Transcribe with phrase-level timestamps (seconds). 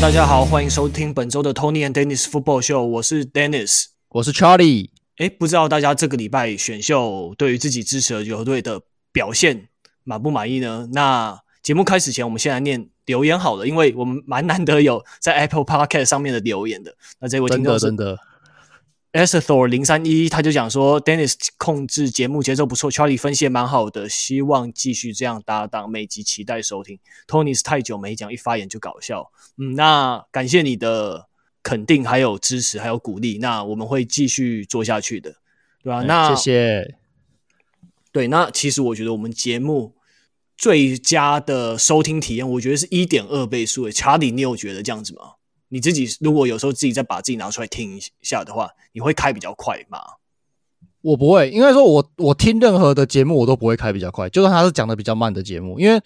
[0.00, 2.80] 大家好，欢迎收听本周的 Tony and Dennis Football Show。
[2.82, 4.88] 我是 Dennis，我是 Charlie。
[5.18, 8.80] 哎，不知道大家这个礼拜选秀对于自己支持的球队的
[9.12, 9.68] 表现
[10.02, 10.88] 满不满意呢？
[10.92, 16.94] 那节目开始前，我们先来念留言好了，因为我们蛮难得有在 Apple Podcast 上面的留言的。
[17.18, 18.18] 那这位听众真的真的。
[19.12, 26.96] Asthor 零三一，他就讲说，Dennis 控制节目节奏不错，Charlie 分析也蛮好的，希望继续这样搭档，每集期待收听。
[27.26, 29.32] Tony 是太久没讲，一发言就搞笑。
[29.58, 31.26] 嗯，那感谢你的
[31.60, 35.34] 肯定，还有支持，还有鼓励，那我们会继续做下去的，
[35.82, 35.98] 对吧？
[35.98, 36.94] 欸、那谢谢。
[38.12, 39.96] 对，那其实我觉得我们节目
[40.56, 43.90] 最佳的收听体验，我觉得是一点二倍数。
[43.90, 45.32] Charlie，你有觉得这样子吗？
[45.70, 49.98] 你自己如果有时候自己再把自己拿出来听一下的话，你会开比较快吗？
[51.00, 55.98] 我不会，应该说我我听任何的节目我都不会开比较快，就算他是讲的比较慢的节目，因为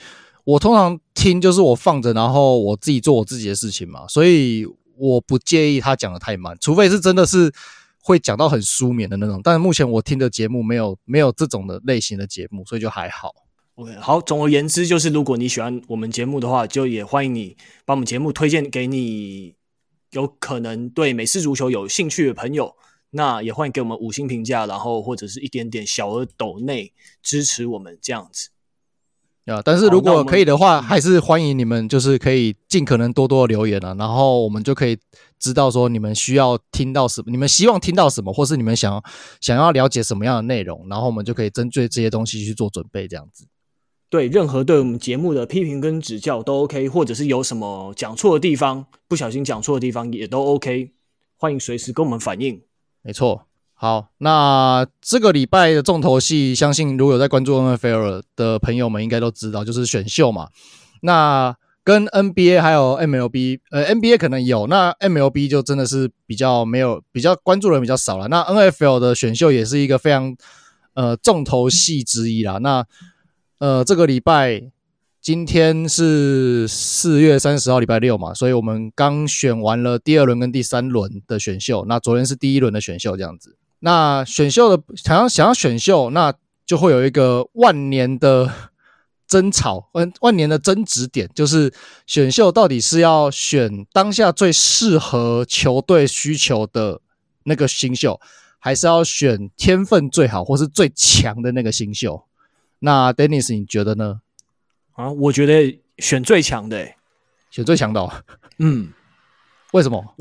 [0.45, 4.65] 我通常听就是我放着，然后我自己做我自己的事情嘛，所以
[4.97, 7.53] 我不介意他讲的太慢，除非是真的是
[8.01, 9.41] 会讲到很舒眠的那种。
[9.43, 13.33] 但是目前我听的节目没有没有这种的类型的节目，所以就还好。
[13.77, 19.57] OK，好，总而言之，就是如果你喜欢我们节目的话，就也欢迎你把我们节目推荐给你
[20.13, 22.75] 有可能对美式足球有兴趣的朋友。
[23.11, 28.51] 那也欢迎给我们五星评价，然后或者是一点点小额抖内支持我们这样子。
[29.47, 34.99] 啊，但是如果可以的话，还是欢迎你们，就是可以尽可能多多留言啊，然后我们就可以
[35.39, 39.03] 知道说你们需要听到什么，你们希望听到什么，或是你们想要
[39.41, 43.47] 想要了解什么样的内容，然后我们就可以针对这些东西去做准备，这样子。
[44.15, 50.93] 对，任何对我们节目的批评跟指教都 OK，或者是有什么讲错的地方，不小心讲错的地方也都 OK，
[51.37, 52.63] 欢迎随时跟我们反映。
[53.03, 60.51] 没错，好，那这个礼拜的重头戏，相信如果有在关注 NFL 的朋友们应该都知道，就是选秀嘛。
[61.03, 68.29] 那跟 NBA 还有 MLB，呃，NBA 可能有，那 MLB 就真的是比较没有，比较关注人比较少了。
[68.29, 70.37] 那 NFL 的选秀也是一个非常
[70.95, 72.59] 呃重头戏之一啦。
[72.59, 72.87] 那
[73.59, 74.63] 呃，这个礼拜
[75.21, 81.85] 今天是四月三十号，礼拜六嘛，所以我们刚选完了第二轮跟第三轮的选秀。
[81.89, 83.57] 那昨天是第一轮的选秀，这样子。
[83.79, 86.35] 那选秀的想要想要选秀，那
[86.67, 88.51] 就会有一个万年的
[89.27, 91.73] 争吵， 万万年的争执点，就是
[92.07, 97.01] 选秀到底是要选当下最适合球队需求的
[97.45, 98.21] 那个新秀，
[98.59, 102.25] 还是要选天分最好或是最强的那个新秀？
[102.81, 104.21] 那 Dennis，你觉得呢？
[104.93, 106.97] 啊，我觉得选最强的，欸，
[107.51, 108.13] 选最强的，哦。
[108.59, 108.93] 嗯，
[109.73, 110.17] 为什么？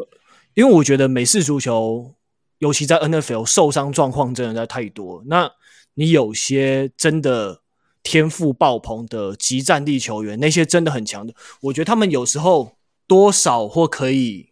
[0.53, 2.15] 因为我觉得美式足球，
[2.59, 5.23] 尤其在 NFL 受伤状况真的在太多。
[5.27, 5.51] 那
[5.95, 7.61] 你有些真的
[8.01, 12.77] 天赋爆棚的即战力球员，那些真的很强的，我觉得他们有时候
[13.07, 14.49] 多少或可以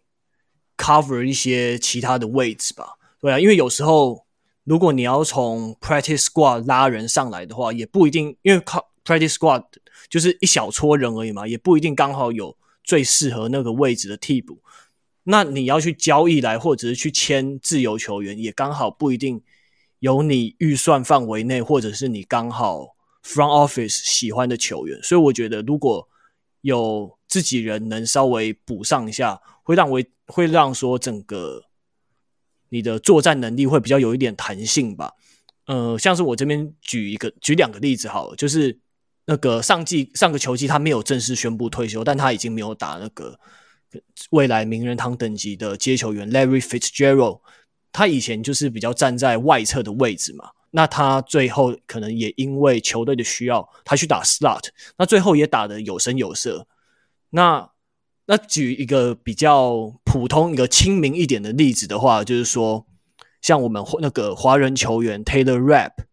[0.76, 2.96] cover 一些其他的位置吧。
[3.20, 4.26] 对啊，因为有时候。
[4.64, 9.64] 如果你要从 practice squad 拉人上来的话，也不一定，因为靠 practice squad
[10.08, 14.60] 就是一小撮人而已嘛，也不一定刚好有最适合那个位置的替补。
[15.24, 19.42] 那你要去交易来，或者是去签自由球员，也刚好不一定
[19.98, 22.94] 有你预算范围内，或者是你刚好
[23.24, 25.02] front office 喜欢的球员。
[25.02, 26.08] 所以我觉得，如果
[26.60, 31.64] 有自己人能稍微补上一下，会让为会让说整个。
[32.72, 35.12] 你的作战能力会比较有一点弹性吧，
[35.66, 38.78] 呃，像是我这边举一个举两个例子好了，就是
[39.26, 43.38] 那个上季上个球季他没有正式宣布退休，但他已经没有打那个
[44.30, 47.40] 未来名人堂等级的接球员 Larry Fitzgerald，
[47.92, 54.64] 他以前就是比较站在外侧的位置嘛，那他最后可能也因为球队的需要，他去打 slot，
[54.96, 56.66] 那最后也打得有声有色，
[57.28, 57.71] 那。
[58.26, 62.86] 那举一个比较普通、一个亲民一点的例子的话，就是说，
[63.40, 66.04] 像我们那个华人球员 Taylor Rapp，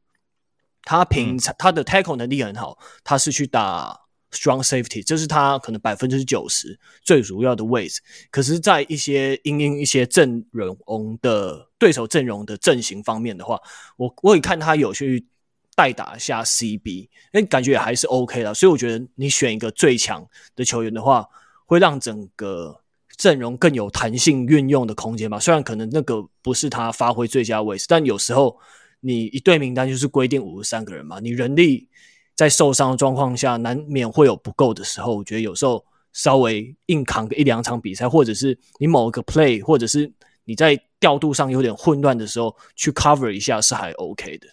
[0.82, 3.96] 他平常他的 tackle 能力很好，他是去打
[4.32, 8.02] strong safety，这是他可能百分之九十最主要的位置。
[8.32, 13.60] 可是，在一些因应一些阵容的对手阵容的阵型方面的话，
[13.98, 15.28] 我我也看他有去
[15.76, 18.52] 代打一下 CB，那感觉也还是 OK 的。
[18.56, 21.24] 所以我觉得你选一个最强的球员的话。
[21.70, 22.82] 会让整个
[23.16, 25.40] 阵容更有弹性运用的空间吧。
[25.40, 28.58] 虽然可能那个不是他发挥最佳位置，但有时候
[29.02, 31.88] 你一队名单就是规定五十三个人嘛，你人力
[32.36, 35.16] 在受伤的状况下，难免会有不够的时候。
[35.16, 40.12] 我觉得有时候稍微硬扛个一两场比赛，或者是你某一个 play，或者是
[40.46, 44.48] 你在调度上有点混乱的时候，去 cover 一下是还 OK 的。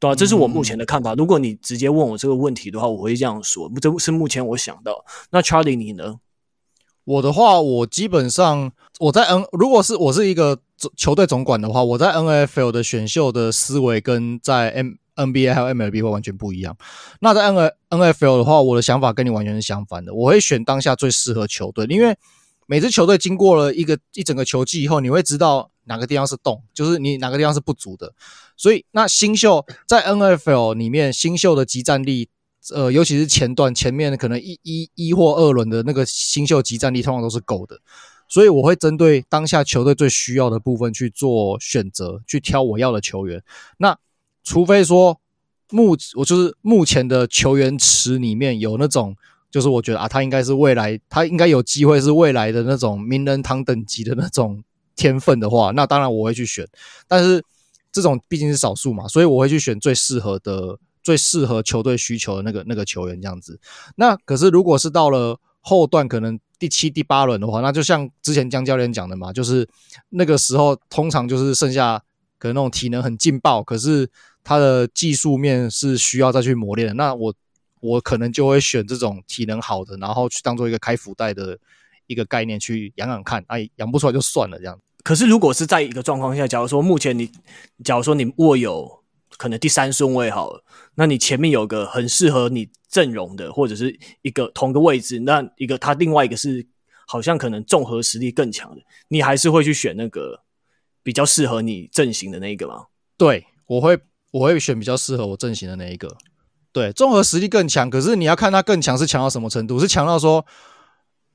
[0.00, 1.14] 对啊，这是我目前的看法。
[1.14, 5.04] 如果你直接问我这个问题的话，我会这样说，这是目前我想到。
[5.30, 6.18] 那 Charlie 你呢？
[7.04, 8.70] 我的话，我基本上
[9.00, 10.58] 我在 N，如果是我是一个
[10.96, 16.76] 球队总管的话，我在 NFL 的选秀的思维跟在 M NBA 还有 MLB 会完全不一样。
[17.20, 20.14] 那在 N NFL 的话，我的想法跟你完全是相反的。
[20.14, 22.16] 我会选当下最适合球队，因为
[22.66, 28.14] 每支球队经过了一个一整个球季以后，你会知道哪个地方是洞，就是你哪个地方是不足的。
[28.56, 32.28] 所以，那新秀在 NFL 里面，新秀的集战力。
[32.72, 37.80] 呃，尤其是前段前面可能一一一或二轮的那个新秀级战力，通常都是够的，
[38.28, 43.42] 所以我会针对当下球队最需要的部分去做选择，去挑我要的球员。
[43.78, 43.98] 那
[44.44, 45.20] 除非说
[45.70, 49.16] 目我就是目前的球员池里面有那种，
[49.50, 54.62] 就是我觉得啊，他应该是未来，他应该有机会是未来的那种名人堂等级的那种
[54.94, 56.64] 天分的话，那当然我会去选。
[57.08, 57.42] 但是
[57.90, 60.78] 这种毕竟是少数嘛，所以我会去选最适合的。
[61.02, 63.58] 最适合球队需求的那个那个球员这样子，
[63.96, 69.68] 那可是如果是到了后段，可能第七、第八轮的话，那就像之前江教练讲的嘛，就是
[70.10, 72.02] 那个时候通常就是剩下
[72.38, 74.08] 可能那种体能很劲爆，可是
[74.44, 76.94] 他的技术面是需要再去磨练的。
[76.94, 77.34] 那我
[77.80, 81.58] 我可能就会选这种体能好的，然后去当做一个开福袋的
[82.06, 84.78] 一个概念去养养看，哎，养不出来就算了这样。
[85.02, 87.30] 可是如果是在一个状况下，假如说目前你，
[87.84, 89.01] 假如说你握有。
[89.36, 90.64] 可能第三顺位好了，
[90.94, 96.66] 那你前面有个很适合你阵容的，或者是一个同个位置，那一个他另外一个是
[97.06, 100.42] 好像可能综合实力更强的，你还是会去选那个
[101.02, 102.86] 比较适合你阵型的那一个吗？
[103.16, 103.98] 对，我会
[104.30, 106.16] 我会选比较适合我阵型的那一个。
[106.72, 109.78] 对，综合实力更强，可是你要看他更强是强到什么程度？
[109.78, 110.44] 是强到说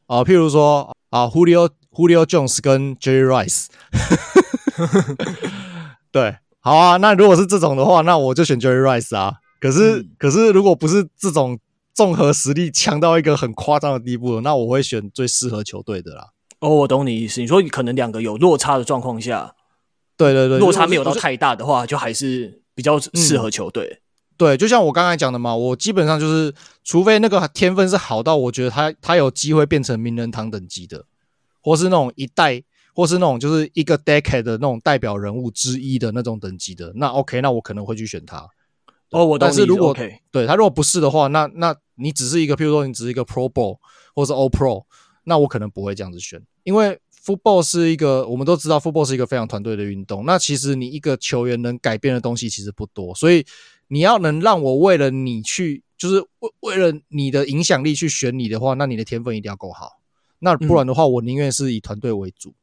[0.08, 3.68] 啊、呃，譬如说啊，Julio Julio Jones 跟 Jerry Rice，
[6.12, 6.38] 对。
[6.60, 9.36] 好啊，那如果是这种的话，那我就选 Jerry Rice 啊。
[9.62, 11.58] 可是，嗯、可是如果不是这种
[11.94, 16.28] 综合实力强到一个很夸张的地步，那我会选最适合球队的啦。
[16.60, 17.40] 哦，我懂你意思。
[17.40, 19.56] 你说可能两个有落差的状况下，
[20.18, 24.00] 对对对，落差没有到太大的话，就还是比较适合球队、嗯。
[24.36, 26.54] 对，就像我刚才讲的嘛，我基本上就是，
[26.84, 31.06] 除非那个天分是好到我觉得他他有机会变成名人堂等级的，
[31.62, 32.64] 或是那种一代。
[32.98, 38.44] 或是那种就是一个 decade 的那种代表人物之一的那种等级的，那 OK，那我可能会去选他。
[39.12, 43.78] 哦，我但是如果 OK，对他如果不是的话，那那你只是一个，譬如说你只是一个 Pro Bowl
[44.16, 44.86] 或是 All Pro，
[45.26, 50.26] 那我可能不会这样子选，因为 Football 是一个我们都知道 Football 是一个非常团队的运动。
[50.26, 53.46] 那其实你一个球员能改变的东西其实不多，所以
[53.90, 60.00] 你要能让我为了你去，就是为为了你的影响力去选你的话，那你的天分一定要够好。
[60.40, 62.56] 那不然的话，我宁愿是以团队为主。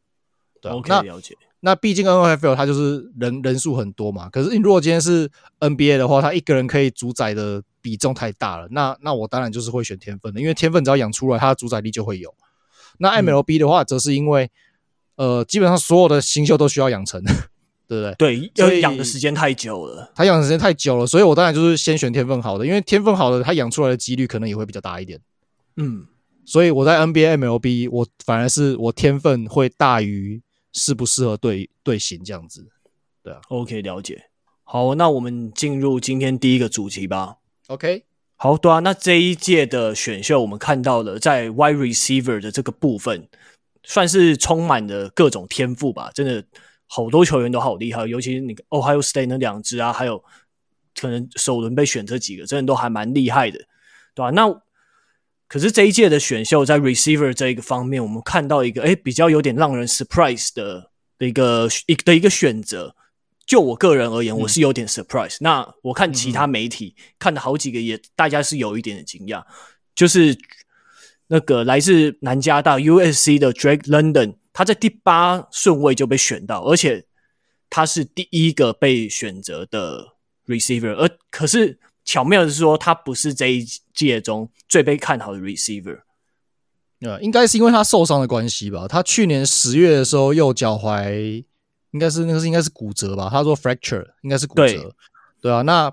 [0.65, 1.37] 对啊、OK，那了解。
[1.61, 4.29] 那毕竟 NFL 它就是人人数很多嘛。
[4.29, 5.31] 可是你如果今天是
[5.61, 8.69] NBA 的话，他一个人可以主宰的比重太大了。
[8.71, 12.35] 那那我当然就是会选天分的，因为天分只要养出来，他的主宰力就会有。
[12.99, 14.51] 那 MLB 的话，则是因为、
[15.17, 17.23] 嗯、呃，基本上所有的新秀都需要养成，
[17.89, 18.15] 对不对？
[18.19, 20.13] 对，要养的时间太久了。
[20.15, 25.19] 他养的时间太久了，所以我当然就是先选天分好的，因为天分好的，他养出来的几率可能也会比较大一点。
[25.79, 26.07] 嗯，
[26.45, 30.43] 所以我在 NBA、MLB，我反而是我天分会大于。
[30.75, 32.69] 适不适合队队形这样子，
[33.23, 34.29] 对啊，OK，了解。
[34.65, 37.37] 好，那我们进入今天第一个主题吧。
[37.69, 38.05] OK，
[38.37, 43.29] 好，对啊，那这一届的选秀，我们看到了在 Wide Receiver 的这个部分，
[43.83, 46.11] 算是充满了各种天赋吧。
[46.15, 46.45] 真的，
[46.87, 50.23] 好多球员都好厉害，尤其是那个 Ohio State 那两支啊，还有
[50.99, 53.59] 可能首轮被选这几个，真的都还蛮厉害的，
[54.15, 54.31] 对吧？
[54.31, 54.49] 那
[55.55, 62.97] 可是这一届的选秀在 receiver 这一个方面，我们看到一个诶比较有点让人 surprise 的的一个一的一个选择。
[63.47, 65.37] 就我个人而言，我是有点 surprise。
[65.37, 69.45] 嗯、那我看其他媒体、嗯、看了好几个，也大家是有一点的惊讶。
[69.95, 70.37] 就是
[71.29, 77.05] 那个来自南加大 USC 的 Drake London，他在第八顺位就被选到，而且
[77.71, 80.15] 他是第一个被选择的
[80.49, 80.95] receiver。
[80.95, 81.79] 而可是。
[82.05, 86.01] 巧妙的是说，他不是这一届中最被看好的 receiver。
[87.01, 88.87] 呃，应该是因为他受伤的关系吧。
[88.89, 91.45] 他去年十月的时候右脚踝
[91.91, 93.29] 应该是那个是应该是骨折吧？
[93.31, 94.67] 他说 fracture 应该是骨折。
[94.67, 94.93] 对，
[95.43, 95.93] 对啊，那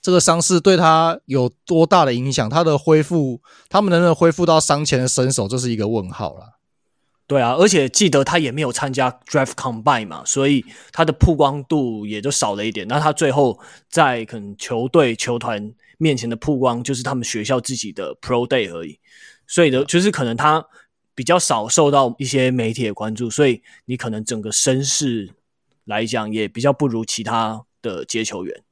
[0.00, 2.48] 这个伤势对他有多大的影响？
[2.48, 6.58] 他的恢复，他们能不能恢复到伤前的身手，这是一个问号了。
[7.28, 12.86] 对啊，而且记得他也没有参加 Draft Combine 嘛，所以他的曝光度也就少了一点。
[12.86, 13.58] 那他最后
[13.90, 19.00] 在可能球队球团面前的曝光，就是他们学校自己的 Pro Day 而已。
[19.44, 20.64] 所以的，就是可能他
[21.16, 25.30] 比较少受到一些媒体的关注，所以你可能整个声势
[25.84, 28.62] 来讲也比较不如其他的接球员。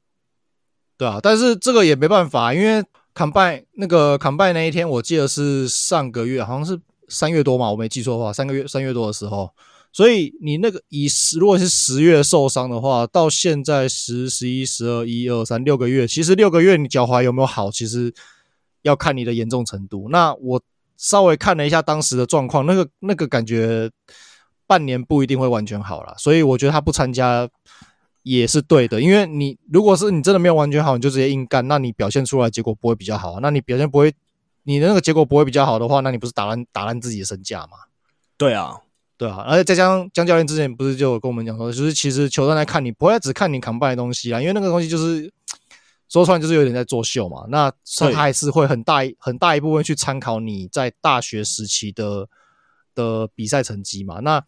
[0.97, 2.81] 对啊，但是这个也没办法，因为
[3.13, 6.79] Combine 那个 Combine 那一天，我记得是上个月，好像是。
[7.07, 9.49] 三月多嘛，我没记错的话，三个月三月多的时候，
[9.91, 18.13] 所以你那个以十如果是十月受伤的话，到现在十、十一、十二、一二三六个月，其实六个月你脚踝有没有好，其实
[18.81, 20.07] 要看你的严重程度。
[20.09, 20.61] 那我
[20.97, 23.89] 稍微看了一下当时的状况，那个那个感觉
[24.65, 27.47] 半年不一定会完全好啦，所以我觉得他不参加
[28.23, 34.13] 也是对的，因为你如果是你真的没有完全好，你就直接硬干，那你表现出来结果不会比较好，那你表现不会。
[34.65, 37.77] 你的那个结果不会比较好的话，那你不是打烂打烂自己的身价吗？
[38.35, 38.77] 对啊，
[39.15, 45.31] 对啊，而且再加上江教练之前不是就有跟我们讲说，就是其实球队来看你不会只看你 combine 的东西啦，因为那个东西就是
[46.09, 47.45] 说出来就是有点在作秀嘛。
[47.49, 52.27] 那他还是会很大很大一部分去参考你在大学时期的
[52.93, 54.19] 的比赛成绩嘛。
[54.21, 54.43] 那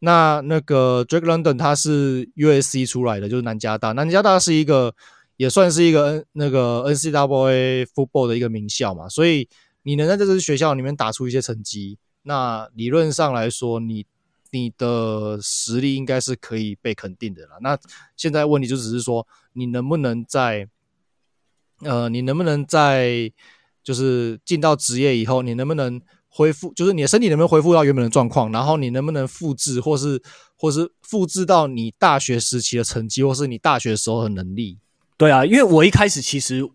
[0.00, 4.94] 那那个 Drake London 他是 USC 出来的，就是南加大，南加大是一个。
[5.42, 9.48] 也算是一个 N 那个 NCAA football 的一个名校嘛，所以
[9.82, 14.06] 你能在这支学校里面打出一些成绩，那理论上来说，你
[14.52, 17.56] 你的实力应该是可以被肯定的啦。
[17.60, 17.76] 那
[18.16, 20.68] 现在问题就只是说，你能不能在
[21.80, 23.28] 呃，你能不能在
[23.82, 30.22] 就是进到职业以后，你能不能恢复，就是你的身体能不能恢复到原本的状况，然后你能不能复制，或是
[30.56, 34.78] 或是复制到你大学时期的成绩，或是你大学时候的能力。
[35.16, 36.68] 对啊，因为我一开始其实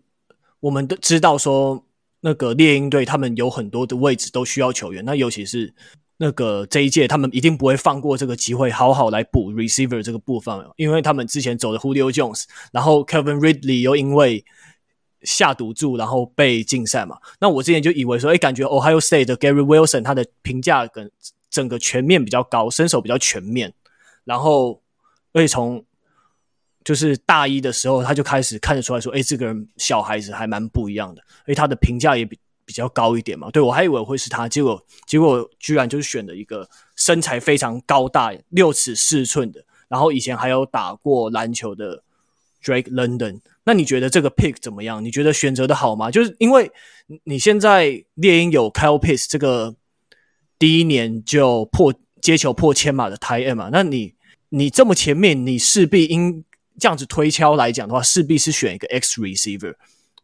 [0.60, 1.84] 我们都知道说，
[2.20, 5.74] 那个猎鹰队他们有很多的位置都需要球员，那尤其是
[6.16, 14.42] 那个这一届他们一定不会放过这个机会，好好来补 receiver 这个部分，因为他们之前走的 Julio Jones，然后 Kevin Ridley 又因为
[15.22, 21.10] 下赌注然后被禁赛嘛，那我之前就以为说，哎，感觉 Ohio State 的 Gary Wilson 他的评价跟
[21.50, 23.74] 整个全面比较高，身手比较全面，
[24.24, 24.80] 然后
[25.34, 25.84] 会从。
[26.88, 33.50] 就是大一的时候，他就开始看得出来说：“哎，这个人小孩子还蛮不一样的，而且他的评价也比比较高一点嘛。
[33.50, 36.66] 对”我还以为会是他，结果结果居然就是选了一个
[36.96, 42.02] 身材非常高大、六尺四寸的，然后以前还有打过篮球的
[42.64, 43.40] Drake London。
[43.64, 45.04] 那你觉得这个 pick 怎么样？
[45.04, 46.10] 你觉得选择的好吗？
[46.10, 46.72] 就是因为
[47.24, 49.76] 你现在猎鹰有 Kyle Pitts 这个
[50.58, 51.92] 第一年就破
[52.22, 54.14] 接球破千码的 tight end 嘛，那你
[54.48, 56.42] 你这么前面，你势必应。
[56.78, 59.74] 这样子推敲来讲的话，势必是选一个 X receiver。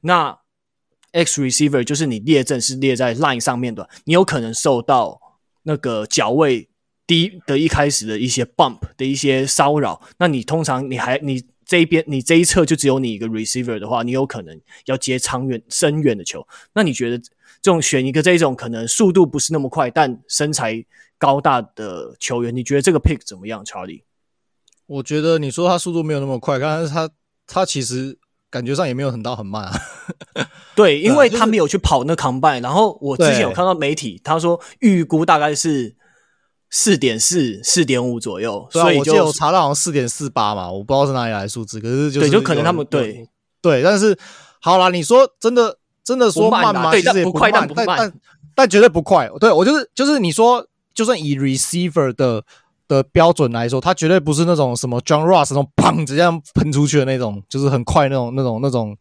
[0.00, 0.38] 那
[1.12, 5.20] X receiver 就是你列阵是列在 line 上面的，你有可能受到
[5.62, 6.68] 那个脚位
[7.06, 10.02] 低的一开始的一些 bump 的一些骚扰。
[10.18, 16.46] 那你通常你还你这一边你这一侧就只有你一个 receiver 的话，你有可能要接长远深远的球。
[16.74, 20.84] 那你觉得这种选一个这种可能速度不是那么快，但身材
[21.16, 24.02] 高大的球员，你觉得这个 pick 怎么样，Charlie？
[24.86, 27.08] 我觉得你说他速度没有那么快，但是他
[27.46, 28.18] 他其实
[28.50, 29.72] 感觉上也没有很到很慢啊。
[30.76, 35.96] 对，因为他没有去跑那 combine，然后我之前有看到媒体他说预估大概是
[36.68, 43.26] 四点四、四点五左右，所以就我查到好像四点四八嘛，我不知道是哪里来的数字，可是就是对，就可能他们对
[43.62, 44.18] 对，但是
[44.60, 46.90] 好啦，你说真的真的说慢吗？
[46.90, 48.12] 对，其实也不快，但不慢，但
[48.54, 49.30] 但绝对不快。
[49.40, 52.44] 对，我就是就是你说，就算以 receiver 的。
[52.86, 56.22] 的标准来说，他绝对不是那种什么 John Ross 那种砰直接
[56.54, 58.96] 喷出去的那种，就是很快那种、那种、那种、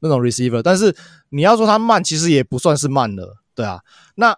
[0.00, 0.62] 那种 receiver。
[0.62, 0.96] 但是
[1.28, 3.80] 你要说他慢，其实也不算是慢的，对啊。
[4.14, 4.34] 那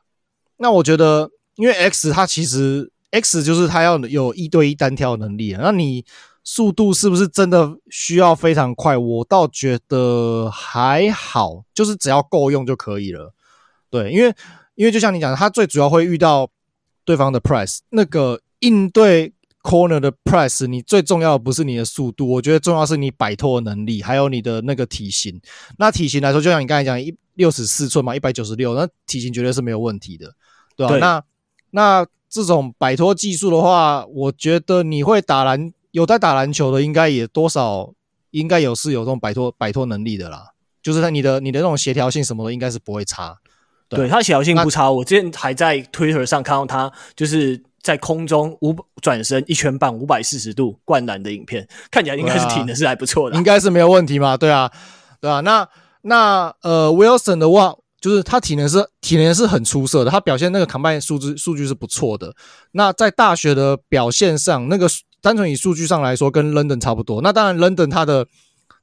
[0.57, 5.61] 那我觉得，因为 X 它其实 X 就是他要有一对一单挑能力啊。
[5.63, 6.05] 那你
[6.43, 8.97] 速度是不是真的需要非常快？
[8.97, 13.33] 我倒觉得还好，就是只要够用就可以了。
[13.91, 14.35] 对，因为
[14.75, 16.51] 因为就像你讲的，他最主要会遇到
[17.05, 18.41] 对方的 press 那个。
[18.61, 25.41] 应对 corner 的 press，你最重要的不是你的速度，我觉得重要是你摆脱的能力，还有你的那个体型。
[25.79, 30.33] 那体型来说，就像你刚才讲，一六尺四寸嘛，一百九十六，那体型绝对是没有问题的，
[30.77, 30.93] 对吧？
[30.93, 31.01] 对。
[31.01, 31.23] 那
[31.71, 37.93] 那这种摆脱技术的话，我觉得你会打篮，有在打篮球的，应该也多少
[38.31, 40.53] 应该有是有这种摆脱摆脱能力的啦。
[40.83, 43.37] 就是他你的你的那种协调性什么的，应该是不会差。
[43.89, 44.91] 对，对他协调性不差。
[44.91, 47.63] 我之前还在 Twitter 上看到他，就是。
[47.89, 54.37] 在空中五转身一圈半五百四十度灌篮的影片，看起来应该是挺的是还不错的，应该是没有问题嘛？
[54.37, 54.71] 对啊，
[55.23, 55.41] 对啊。
[55.41, 55.67] 那
[56.03, 62.35] 那呃，Wilson 的话，就是他体能是体能是很出色的，他表现那个 combine 数字数据是不错的。
[62.73, 64.87] 那在大学的表现上，那个
[65.23, 67.23] 单纯以数据上来说，跟 London 差不多。
[67.23, 68.27] 那当然，London 他的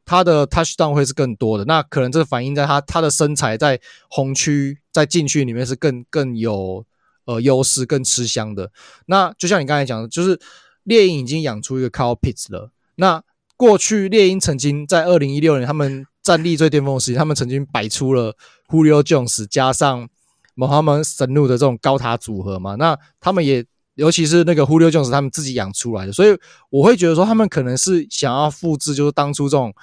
[0.04, 6.84] 他的 touchdown 会是更多的，那可能这反映在他他的身材在红区在禁区里面是更更有。
[7.25, 8.72] 呃，优势更吃香的。
[9.08, 10.39] 那就像你刚才讲的，就是
[10.84, 12.72] 猎鹰已经养出一个 Kyle Pitts 了。
[12.96, 13.24] 那
[13.58, 18.36] 过去猎鹰曾经在二零一六年他们战力最巅峰时期，他们曾经摆出了
[18.67, 20.08] Julio Jones 加上
[20.55, 23.65] Mohamed Sanu 的这种高塔组合嘛，那他们也
[23.96, 26.38] 尤其是那个 Julio Jones 他们自己养出来的，所以
[26.70, 29.74] 我会觉得说他们可能是想要复制，就是当初这种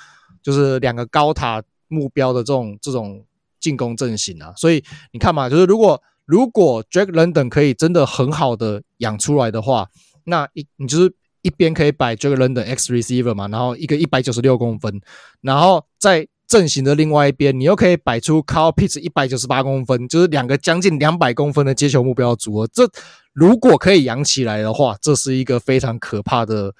[0.42, 3.25] 就是两个高塔目标的这种这种
[3.58, 4.52] 进攻阵型啊。
[4.56, 9.88] 所以你看嘛，就是如果如果 Drake London 可以真的很好的养出来的话，
[10.25, 15.00] 那一你就是一边可以摆 Drake London X receiver 嘛，然后一个一百九十六公分，
[15.41, 22.69] 然后在阵型的另外一边，你又可以摆出 Kyle Pitts 一百九十八公分，就是两个将近两百公分的接球目标组合。
[22.73, 22.88] 这
[23.33, 26.75] 如果可以养起来的话，这是一个非常可怕的，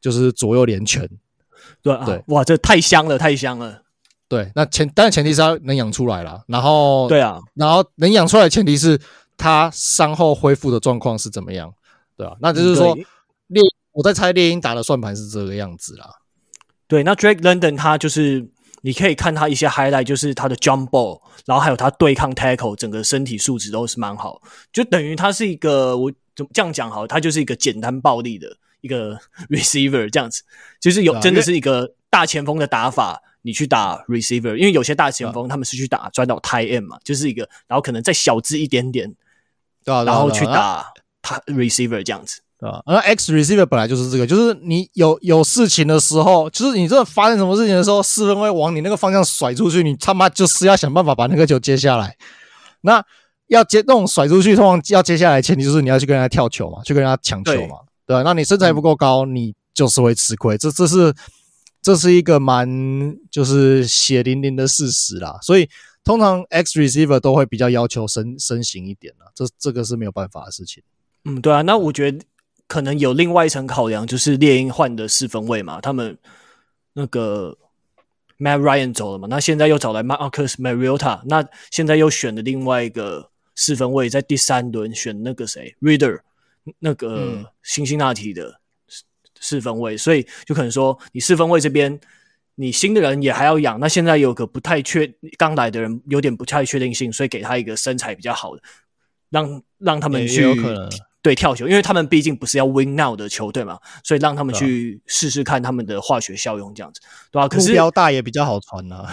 [0.00, 1.08] 就是左右连拳。
[1.82, 3.82] 对啊，对，哇，这太香了，太香了。
[4.30, 6.42] 对，那前但是前提是要能养出来啦。
[6.46, 8.98] 然后对啊，然后能养出来的前提是
[9.36, 11.74] 他伤后恢复的状况是怎么样？
[12.16, 12.96] 对啊，那就是说，
[13.48, 13.60] 猎
[13.92, 16.08] 我在猜猎鹰打的算盘是这个样子啦。
[16.86, 18.48] 对，那 Drake London 他就是。
[18.82, 24.40] 你可以看他一些 highlight，就是他的 jump ball，然后还有他对抗 tackle，整个身体素质都是蛮好，
[24.72, 29.18] 就等于他是一个我怎么这样讲好，他就是一个简单暴力的一个
[29.52, 30.42] receiver 这样子，
[30.80, 39.12] 就是有真的是一个大前锋的打法，你去打 receiver，因为有些大前锋他们是去打转到 tight end 嘛，就是一个然后可能再小只一点点，
[39.84, 40.86] 对然后去打
[41.22, 42.40] 他 receiver 这样子。
[42.58, 52.14] 对啊，那 X receiver 本来就是这个，就是你有有事情的时候，就是你这发生什么事情的时候，四分卫往你那个方向甩出去，你他妈就是要想办法把那个球接下来。
[52.82, 53.02] 那
[53.46, 58.22] 要接那种甩出去，通常要接下来，前提就是你要去跟人家跳球嘛，去跟人家抢球嘛，对？
[58.22, 60.58] 那你身材不够高，你就是会吃亏。
[60.58, 61.14] 这这是
[61.82, 65.38] 这是一个蛮就是血淋淋的事实啦。
[65.42, 65.68] 所以
[66.04, 70.82] 通常 X receiver 都会比较要求身身形一点啦，这这个是没有办法的事情。
[71.24, 72.18] 嗯，对啊，那我觉得。
[72.70, 76.16] 可能有另外一层考量，就是猎鹰换的四分卫嘛，他们
[76.92, 77.58] 那个
[78.38, 86.20] Matt Ryan 走了嘛，那现在又找来 Marcus Mariota，那现在又选了另外一个四分卫，在第三轮选那个谁 Reader，
[86.78, 88.59] 那个辛辛那提的
[89.40, 91.98] 四分卫，所以就可能说你四分卫这边
[92.54, 98.62] 你新的人也还要养，那现在有个不太确刚来的人有点不太确定性，所以给他一个身材比较好的，
[99.30, 100.54] 让让他们去。
[101.22, 107.00] 对跳球，因为他们毕竟不是要 win now 的球队嘛，所以让他们去试试看他们的化学效用，这样子，
[107.30, 107.46] 对吧？
[107.46, 109.06] 可是目标大也比较好传 呐。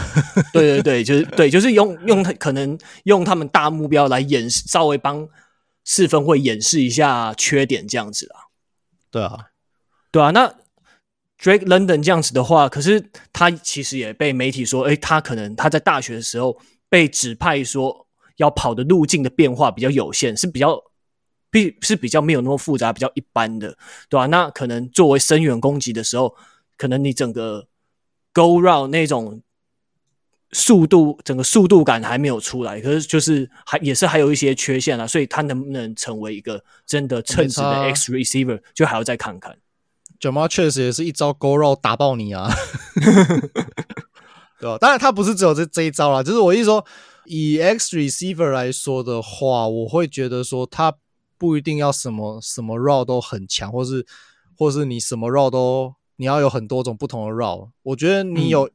[0.53, 5.27] 对对对，就是对，就是用 用可能用他们大目标来演示，稍微帮
[5.83, 8.47] 四分会演示一下缺点，这样子啊。
[9.11, 9.37] 对啊，
[10.17, 10.31] 对啊。
[10.31, 10.47] 那
[11.39, 20.81] Drake London 这样子的话，可是他其实也被媒体说，诶，他可能他在大学的时候被指派说要跑的路径的变化比较有限，是比较。
[21.49, 23.77] 比是比较没有那么复杂，比较一般的，
[24.09, 24.25] 对吧？
[24.25, 26.35] 那可能作为深远攻击的时候，
[26.75, 27.69] 可能你整个
[28.33, 29.41] go round 那种
[30.51, 39.57] 速度，整个速度感还没有出来，可是就是还也是还有一些缺陷啊，所以他能不能成为一个真的称职的 X receiver，就还要再看看。
[40.19, 42.49] Ja'Marr Chase 也是一招勾肉打爆你啊，
[44.59, 44.77] 对吧？
[44.79, 46.85] 当然他不是只有这这一招啦，就是我一说
[47.25, 50.93] 以 X receiver 来说的话，我会觉得说他。
[51.39, 54.03] 不一定要什么什么 route 都很强，或是
[54.57, 57.69] 或是你什么 route 都你要有很多种不同的 route。
[57.83, 58.67] 我觉得你有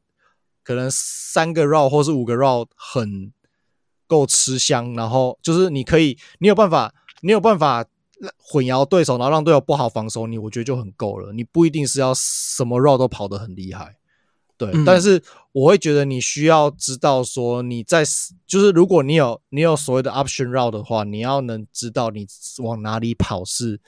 [0.63, 3.33] 可能三个 route 或是五个 route 很
[4.07, 7.83] 够吃香，然后就是你可以你有办法你有办法
[8.37, 11.33] 混淆对手，然后让队友不好防守你，我觉得就很够了。
[11.33, 13.97] 你不一定是要什么 route 都跑得很厉害。
[14.55, 18.03] 对，嗯、但是我会觉得你需要知道说你在
[18.45, 22.27] 就是如果你有你有所谓的 option route 的话，你要能知道你
[22.59, 23.81] 往哪里跑是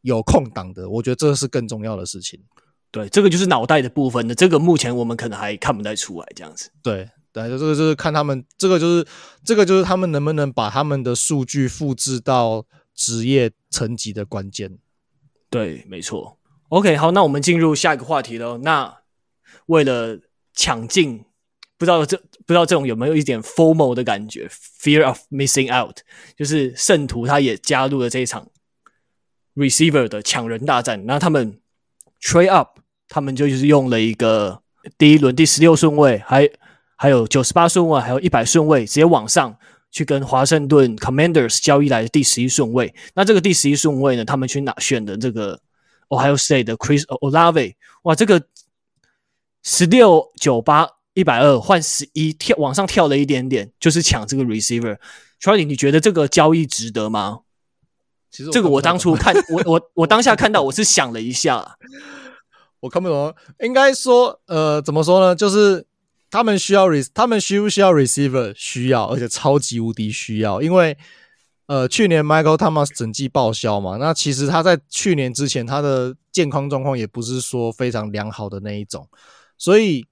[0.00, 0.90] 有空档的。
[0.90, 2.40] 我觉得这是更重要的事情。
[2.90, 4.34] 对，这个就是脑袋的部分的。
[4.34, 6.68] 这个目前我们可能还看不太出来这样子。
[6.82, 9.06] 对，对，这个就是看他们这个就是
[9.44, 14.78] 这个就是他们能不能把他们的数据复制到职业层级的关键。
[15.50, 16.38] 对，没错。
[16.68, 18.58] OK，好，那我们进入下一个话题喽。
[18.58, 18.98] 那
[19.66, 20.18] 为了
[20.54, 21.24] 抢进，
[21.76, 25.98] 不知道这不知道这种有没有一点 FOMO 的感觉，Fear of Missing Out，
[26.36, 28.48] 就是圣徒他也加入了这一场
[29.54, 31.04] Receiver 的抢人大战。
[31.04, 31.60] 那他们
[32.22, 32.78] Trade Up，
[33.08, 34.62] 他们就是用了一个
[34.96, 36.48] 第一轮第十六顺位，还
[36.96, 39.58] 还有九十八顺位，还有一百顺位，直接往上
[39.92, 42.92] 去跟华盛顿 Commanders 交易来的第十一顺位。
[43.14, 45.60] 那这个第十一顺位呢，他们去哪选的这个
[46.08, 48.42] Ohio State 的 Chris Olave，哇，这个。
[49.64, 54.98] 十六九八一百二换十一跳往上跳了一点点，就是抢这个 receiver。
[55.40, 57.42] Charlie，你觉得这个交易值得吗？
[58.28, 61.76] 其实这个我当初看 我我我当下看到我是想了一下，
[62.80, 63.32] 我看不懂。
[63.60, 65.36] 应该说呃怎么说呢？
[65.36, 65.86] 就是
[66.32, 68.54] 他们需要 re，他们需不需要 receiver？
[68.56, 70.62] 需要，而且超级无敌需要。
[70.62, 70.96] 因为
[71.66, 79.06] 呃，去年 Michael Thomas 整季报销嘛，那其实他在去年之前他的健康状况也不是说非常良好的那一种，
[79.58, 80.06] 所以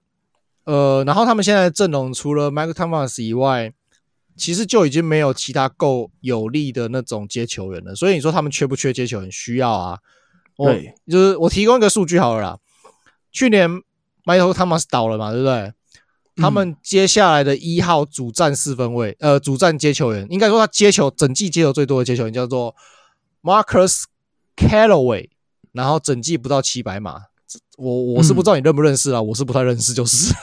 [0.65, 3.73] 呃，然后他们现在阵容除了 Michael Thomas 以外，
[4.37, 7.95] 其实就已经没有其他够有力的那种接球员了。
[7.95, 9.33] 所以你说他们缺不缺接球员？
[9.33, 9.99] 需要啊。
[10.57, 12.59] 对，就是我提供一个数据好了啦。
[13.33, 13.71] 去年
[14.25, 15.73] Michael Thomas 倒了嘛，对不对？
[16.41, 22.75] 他们接下来的一号主战四分卫，呃，主战接球员，应该说他接球整季接球最多的接球员叫做
[23.43, 24.05] Marcus
[24.57, 25.29] Callaway，
[25.73, 27.23] 然后整季不到七百码。
[27.77, 30.35] 我我是不知道你认不认识啊，我是不太认识，就是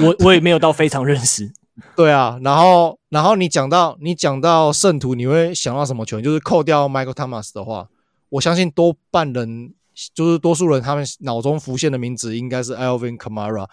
[0.00, 1.52] 我我也没有到非常认识。
[1.96, 6.24] 对啊，然后然后你讲到你讲到圣徒，你会想到什么球员？
[6.24, 7.88] 就是扣掉 Michael Thomas 的话。
[8.30, 9.72] 我相信多半人
[10.12, 13.68] 就是多数人，他们脑中浮现的名字应该是 Alvin Kamara。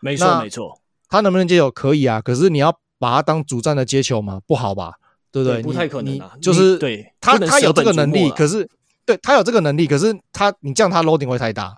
[0.00, 0.80] 没错，没错。
[1.08, 1.70] 他能不能接球？
[1.70, 2.20] 可以啊。
[2.20, 4.40] 可是你要把他当主战的接球嘛？
[4.46, 4.94] 不好吧？
[5.30, 5.62] 对不对？
[5.62, 6.32] 不太可能啊。
[6.40, 8.68] 就是对他，他有这个能力，可是
[9.04, 11.76] 对他有这个能力，可是他你这样他 loading 会太大。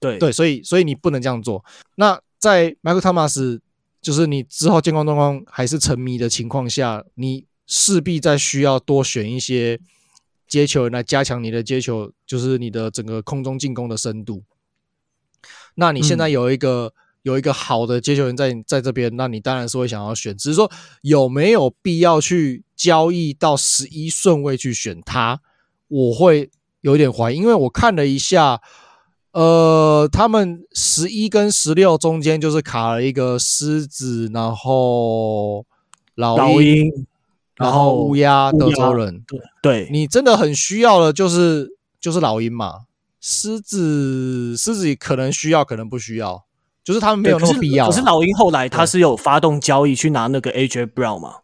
[0.00, 1.64] 对对，所以所以你不能这样做。
[1.96, 3.60] 那在 Michael Thomas
[4.00, 9.80] 就是你之后健康状况还是沉迷的情况下，你势必在需要多选一些。
[10.46, 14.44] 接球人来加强你的接球，就是你的整个空中进攻的深度。
[15.74, 16.92] 那你现在有一个、嗯、
[17.24, 20.36] 有一个好的接球员在在这边，那你当然是会想要选。
[20.36, 20.70] 只是说
[21.02, 25.40] 有没有必要去交易到十一顺位去选他，
[25.88, 26.50] 我会
[26.82, 28.62] 有点怀疑，因为我看了一下，
[29.32, 35.66] 呃，他们十一跟十六中间就是卡了一个狮子，然后
[36.14, 37.06] 老鹰。
[37.56, 41.68] 然后乌鸦德州人，对对，你真的很需要的，就是
[42.00, 42.86] 就是老鹰嘛。
[43.20, 46.46] 狮子狮子可能需要，可能不需要，
[46.84, 47.88] 就是他们没有那么必要。
[47.88, 51.38] 可是老鹰后来他是有发动交易去拿那个 AJ Brown 嘛？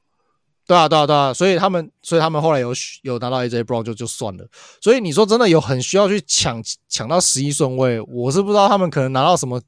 [0.67, 2.73] 对啊对啊对啊，所以他们所以他们后来有
[3.03, 4.47] 有拿到 AJ Brown 就就算了。
[4.81, 9.61] 所以你说真的有很需要去抢抢到十一顺位，我是不知道他们可能拿到什么，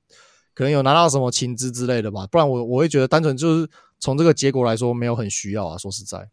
[0.54, 2.26] 可能有拿到什么情资之类的吧。
[2.30, 3.68] 不然我我会觉得单纯就是。
[4.04, 5.78] 从这个结果来说，没有很需要啊。
[5.78, 6.28] 说实在，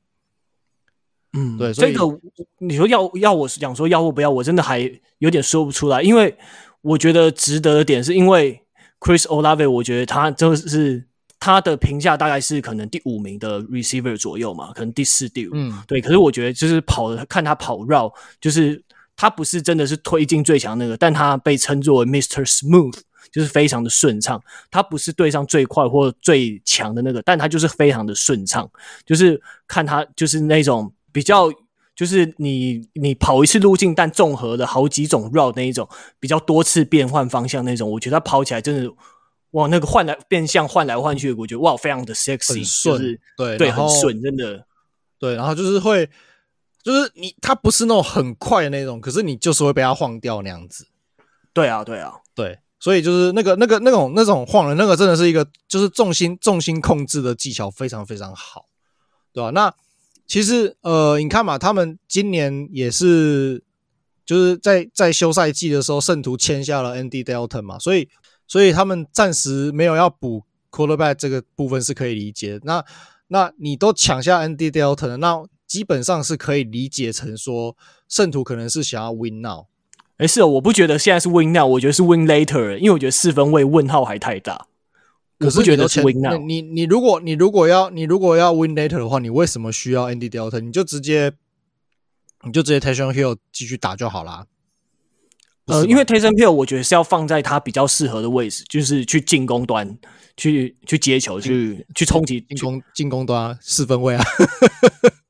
[1.34, 2.20] 嗯，对，所以这个
[2.58, 6.02] 你说要要我讲说要或不要，我真的还有点说不出来。
[6.02, 6.36] 因为
[6.82, 8.60] 我觉得值得的点，是因为
[9.00, 11.06] Chris Olave，我觉得他就是
[11.40, 15.52] 他的评价大概是可能第五名的 receiver 左右嘛，可能第四、第五。
[15.54, 16.02] 嗯，对。
[16.02, 18.84] 可是我觉得就是跑看他跑绕，就是
[19.16, 22.46] 他不是真的是推进最强那个，但他被称作为 Mr.
[22.46, 23.00] Smooth。
[23.32, 28.68] 就是非常的顺畅，他不是对上最快或最强的那个，但他就是非常的顺畅。
[29.06, 31.48] 就是看他就是那种比较，
[32.00, 35.86] 就是你你跑一次路径，但综合了好几种 route 那一种
[36.18, 38.90] 比较多次变换方向那种，我觉得他跑起来真的
[39.52, 44.66] 哇，那个换来变相换来换去，我觉得哇，非常的 sexy，很顺，就是、对对，很顺，真的
[45.20, 45.36] 对。
[45.36, 46.10] 然后就是会，
[46.82, 50.88] 就是你它不是那种很快的那种，可是你就是会被它晃掉那样子。
[51.52, 52.60] 对啊，对啊，对。
[52.80, 58.68] 所以就是那个、那个、那种、那种晃的，那个真的是一个，就是重心、重心控制的技巧非常非常好，
[59.34, 59.50] 对吧？
[59.50, 59.74] 那
[60.30, 63.64] 其实呃，你看嘛，他们今年也是，
[64.24, 68.08] 就是在在休赛季的时候，圣徒签下了 Andy Dalton 嘛，所以
[68.48, 72.60] 所以他们暂时没有要补 quarterback 这个部分是可以理解。
[72.62, 72.86] 那
[73.30, 77.76] 那你都抢下 Andy Dalton，那基本上是可以理解成说，
[78.08, 79.66] 圣徒可能是想要 win now。
[80.18, 84.68] 哎，是哦，我不觉得现在是 win now，我觉得是 win later，因为我觉得四分位问号还太大。
[85.40, 86.38] 可是觉得是 win now。
[86.38, 90.60] 你你如果你如果要你如果要 win later 的话，你为什么需要 Andy Dalton？
[90.60, 91.32] 你就直接
[92.44, 94.46] 你就直接 Tayson Hill 继续打就好啦。
[95.66, 99.98] 呃，因为 Tayson Hill 我觉得是要放在他比较适合的位置，就是去进攻端
[100.36, 104.24] 去去接球，去去冲击进攻进攻端四分位啊。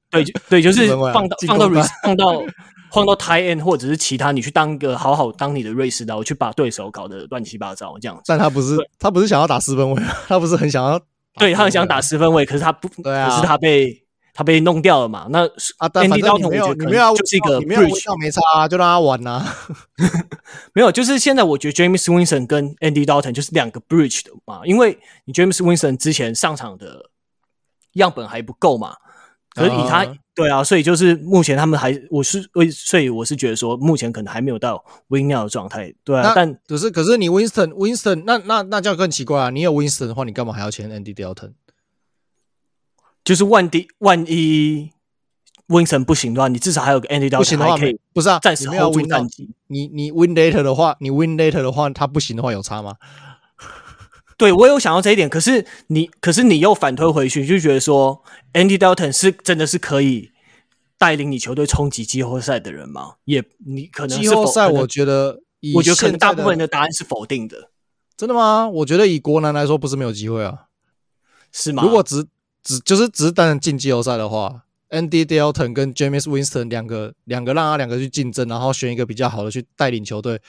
[0.10, 1.70] 对对，就是放到放到
[2.04, 2.44] 放到。
[2.92, 8.24] 换到 tight end 或者是其他，你去当个好好当你的瑞士刀，去把对手搞得乱七八糟这样子。
[8.26, 11.00] 但他不是他不是想要打四分位，他不是很想要，
[11.38, 15.28] 对他很想打四分位，可是他不，对啊，可是他被他被弄掉了嘛。
[15.30, 15.46] 那
[15.78, 19.46] 啊，Andy Dalton 我觉得就是一个 bridge，没差啊，就让他玩呐。
[20.74, 27.10] 没有，就是现在我觉得 James Winston 跟 Andy Dalton 就是两个 bridge 的嘛，因为你 James Winston 之前上场的
[27.94, 28.96] 样本还不够嘛。
[29.56, 36.34] 可是以他、uh, 对啊，所以就是目前他们还我是所以我是觉得说目前可能还没有到 win now 的状态，对啊。
[36.36, 39.50] 但可是可是你 Winston Winston 那那那叫更奇怪啊！
[39.50, 41.54] 你有 Winston 的话，你干嘛还要签 Andy Dalton？
[43.26, 44.92] 就是万一万一
[45.68, 48.40] Winston 不行的话，你至少还有个 Andy Dalton 不行的话可以不是啊？
[48.40, 49.50] 暂时 hold 住战绩。
[49.68, 52.96] 你你 win later 的话，你 win later 的话，他不行的话有差吗？
[54.40, 58.24] 对，我有想到这一点，可是你，可是你又反推回去，就觉得说
[58.54, 60.32] ，Andy Dalton 是真的是可以
[60.98, 63.16] 带领你球队冲击季后赛的人吗？
[63.26, 65.42] 也，你可能季后赛，我觉得，
[65.76, 67.70] 我觉得可能大部分人的答案是否定的。
[68.16, 68.70] 真的吗？
[68.70, 70.68] 我觉得以国男来说，不是没有机会啊，
[71.52, 71.84] 是吗？
[71.84, 72.26] 如果只
[72.64, 80.42] 只就是只是单纯进季后赛的话，Andy Dalton 跟 Jameis Winston 两个两个让他两个去竞争，然后选一个比较好的去带领球队，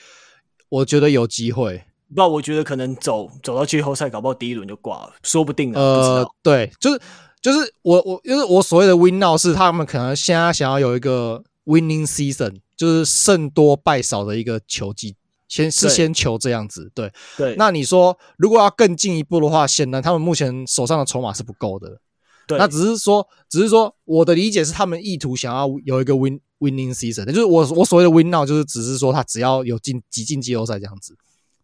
[0.69, 1.83] 我觉得有机会。
[2.11, 5.79] 不知道，我觉得可能走走到季后赛，搞不好第一轮就挂了，说不定啊。
[5.79, 7.01] 呃，对，就是
[7.41, 15.15] 就是我我就是我所谓的 win now 是他们可能现在想要有一个 winning season，就是胜多败少的一个球季，
[15.47, 16.91] 先是先求这样子。
[16.93, 21.99] 对对，那你说如果要更进一步的话，显然他们目前手上的筹码是不够的。
[22.45, 31.15] 对，那只是说，只是说我的理解是他们意图想要有一个 win winning season，就是我我所谓的 win now 就是只是说他只要有进挤进季后赛这样子。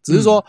[0.08, 0.42] 只是说，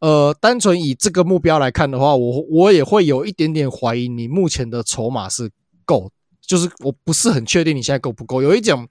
[0.00, 5.50] 呃，单纯以这个目标来看的话，我我也会有一点点怀疑你目前的筹码是
[5.84, 8.88] 够，就是我不是很确定你现在够不够，有一种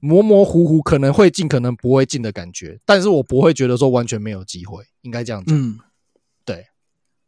[0.00, 2.78] 模模糊糊可能会进，可能不会进的感觉。
[2.84, 5.56] 但是我不会觉得说完全没有机会，应该这样讲。
[5.56, 5.78] 嗯，
[6.44, 6.66] 对，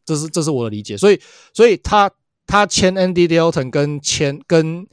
[0.04, 0.96] 这是这是我的理解。
[0.96, 1.18] 所以，
[1.54, 2.10] 所以他
[2.46, 4.86] 他签 Andy Dalton 跟签跟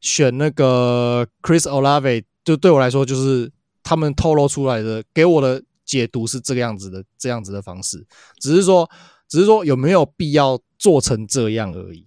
[0.00, 3.50] 选那个 Chris Olave，就对我来说，就是
[3.82, 5.62] 他们透露出来的给我的。
[5.84, 8.06] 解读是这个样子的，这样子的方式，
[8.38, 8.88] 只是说，
[9.28, 12.04] 只是说有没有必要做成这样而已。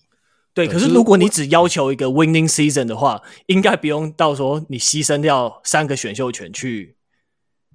[0.53, 6.95] 对，可是如果你只要求一个 winning season 的话，应该不用到说你牺牲掉三个选秀权去。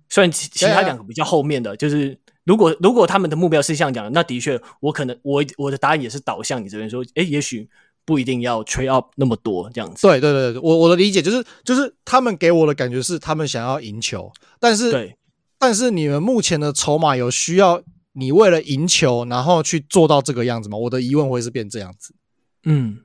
[0.09, 7.69] 虽然其其他两个比较后面的，啊、就是如果如果他们的目标是这样讲的，那的确我可能我我的答案也是导向你这边说，诶，也许
[8.05, 10.07] 不一定要 trade up 那么多这样子。
[10.07, 15.17] 对对对，我我的理解就是就是他们给我的感觉是他们想要赢球，但是对。
[15.63, 17.81] 但是你们目前的筹码有需要
[18.15, 20.77] 你为了赢球，然后去做到这个样子吗？
[20.77, 22.17] 我的疑问会是变这样子。
[22.65, 22.99] 嗯，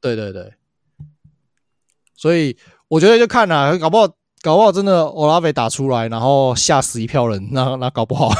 [0.00, 0.54] 对对对。
[2.16, 2.56] 所以
[2.88, 4.08] 我觉得就看啦，搞不好
[4.40, 8.30] 搞不好真的欧拉菲打出来，然后吓死一票人，那那搞不好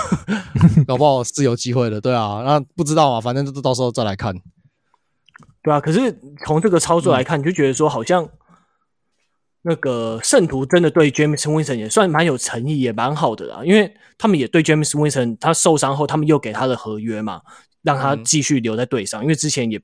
[0.88, 2.00] 搞不好是有机会的。
[2.00, 4.35] 对啊，那不知道嘛，反正就到时候再来看。
[5.62, 8.26] 对啊，可是从这个操作来看，嗯、就觉得说好像。
[9.62, 17.42] 那个圣徒真的对 Jameis Winston 也算蛮有诚意，也蛮好的啦，因为他们也对 Jameis Winston 他受伤后，他们又给他的合约嘛，
[17.83, 19.21] 让他继续留在队上。
[19.21, 19.81] 嗯、因为之前也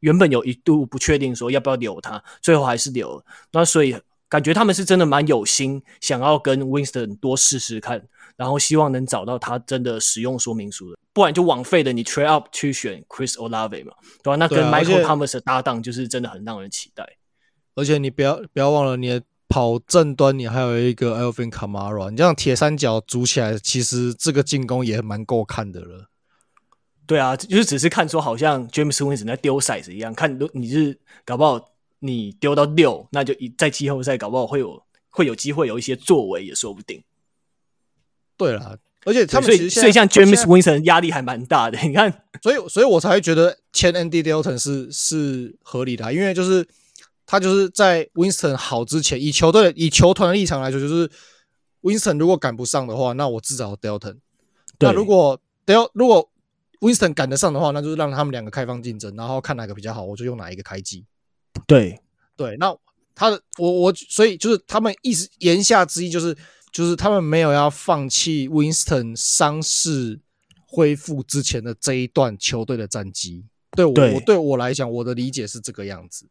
[0.00, 3.24] 原本有一度不确定说要不要留他，最后还是留了。
[3.52, 3.94] 那所以
[4.28, 8.00] 感觉他们是真的蛮有心，想要跟 Winston 多试试看，
[8.36, 13.92] 然后希望能找到他真的使用说明书的，不然就枉费了你 trade up 去选 Chris Olave 嘛，
[14.22, 14.36] 对吧？
[14.36, 17.04] 那跟 Michael Thomas 的搭档就是真的很让人期待。
[17.80, 26.10] 而且你不要不要忘了，你的跑正端你还有一个 Alvin Kamara，你这样铁三角组起来，其实这个进攻也蛮够看的了。
[27.06, 37.02] 对啊，就是只是看说好像 James Winston 在丢骰子一样，看你是搞不好你丢到六，那就一在季后赛搞不好会有会有机会有一些作为也说不定。
[38.36, 46.68] 对啦，而且他们其实所以像 James Winston 压力还蛮大的，你看，所以所以我才会觉得签 Andy Dalton 是是合理的啊，因为就是。
[47.30, 51.08] 他就是在 Winston 好之前，以球队、以球团的立场来说，就是
[51.80, 54.16] Winston 如果赶不上的话，那我至少 Dalton。
[54.80, 56.28] 那如果 Del 如果
[56.80, 61.04] Winston 赶得上的话，那就是让他们两个开放竞争，然后看哪个比较好，我就用哪一个开机。
[61.68, 62.00] 对
[62.34, 62.76] 对，那
[63.14, 66.36] 他的我我所以就是他们意思言下之意就是
[66.72, 70.18] 就是他们没有要放弃 Winston 伤势
[70.66, 73.44] 恢复之前的这一段球队的战绩。
[73.76, 76.26] 对我对我对我来讲，我的理解是这个样子。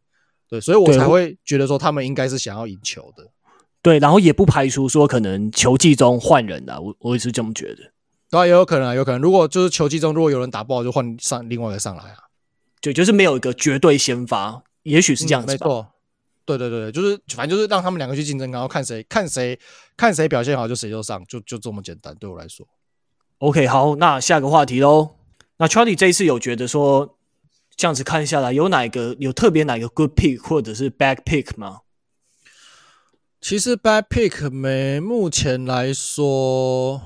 [0.49, 3.27] 对，所以我才会觉得说他们应该是想要赢球的。
[3.81, 7.93] 对，然后也不排除说可能球季中换人的，我我也是这么觉得。
[8.29, 9.21] 对啊，也有可能啊，有可能。
[9.21, 12.17] 如果就是球季中如果有人打不好，就换上另外一个上来啊。
[12.81, 15.53] 对，就是没有一个绝对先发，也许是这样子，嗯。
[15.53, 15.88] 没错。
[16.45, 19.57] 对对对，就是反正就是让他们两个去竞争，然后看谁看谁
[19.95, 22.15] 看谁表现好就谁就上，就就这么简单。
[22.15, 22.67] 对我来说。
[23.38, 25.12] OK，好，那下个话题喽。
[25.57, 27.17] 那 Charlie 这一次有觉得说。
[27.80, 31.80] 这样子看下来，有哪个有特别哪个 good pick 或者是 bad pick 吗？
[33.39, 37.02] 其实 bad pick 没，目前来说，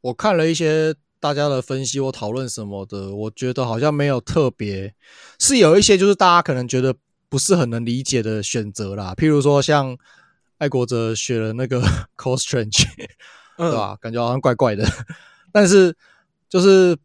[0.00, 4.92] 我看了一些大家的分析或讨论什么的，我觉得好像没有特别，
[5.38, 6.96] 是有一些就是大家可能觉得
[7.28, 9.14] 不是很能理解的选择啦。
[9.16, 9.96] 譬如说像
[10.58, 11.80] 爱国者选了那个
[12.18, 12.88] Cole Strange，
[13.56, 13.96] 对吧？
[14.00, 14.84] 感觉好像怪怪的，
[15.52, 15.96] 但是
[16.48, 16.98] 就是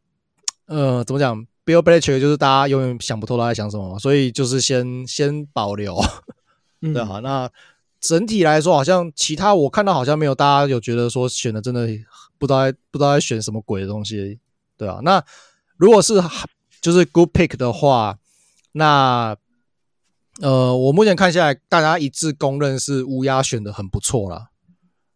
[0.65, 5.99] 呃，怎么讲？Bill Belichick 就是大家永远想不透他在想什么，所以就是先先保留，
[6.81, 7.19] 嗯、对啊。
[7.21, 7.51] 那
[7.99, 11.85] 整体来说，好像其他我看到好像没有大家有觉得说选的真的
[12.37, 14.39] 不知道在不知道在选什么鬼的东西，
[14.77, 14.99] 对啊。
[15.03, 15.21] 那
[15.75, 16.13] 如果是
[16.79, 18.17] 就是 good pick 的话，
[18.71, 19.35] 那
[20.39, 24.49] 呃，我目前看下来，大家一致公认是乌鸦选的很不错啦。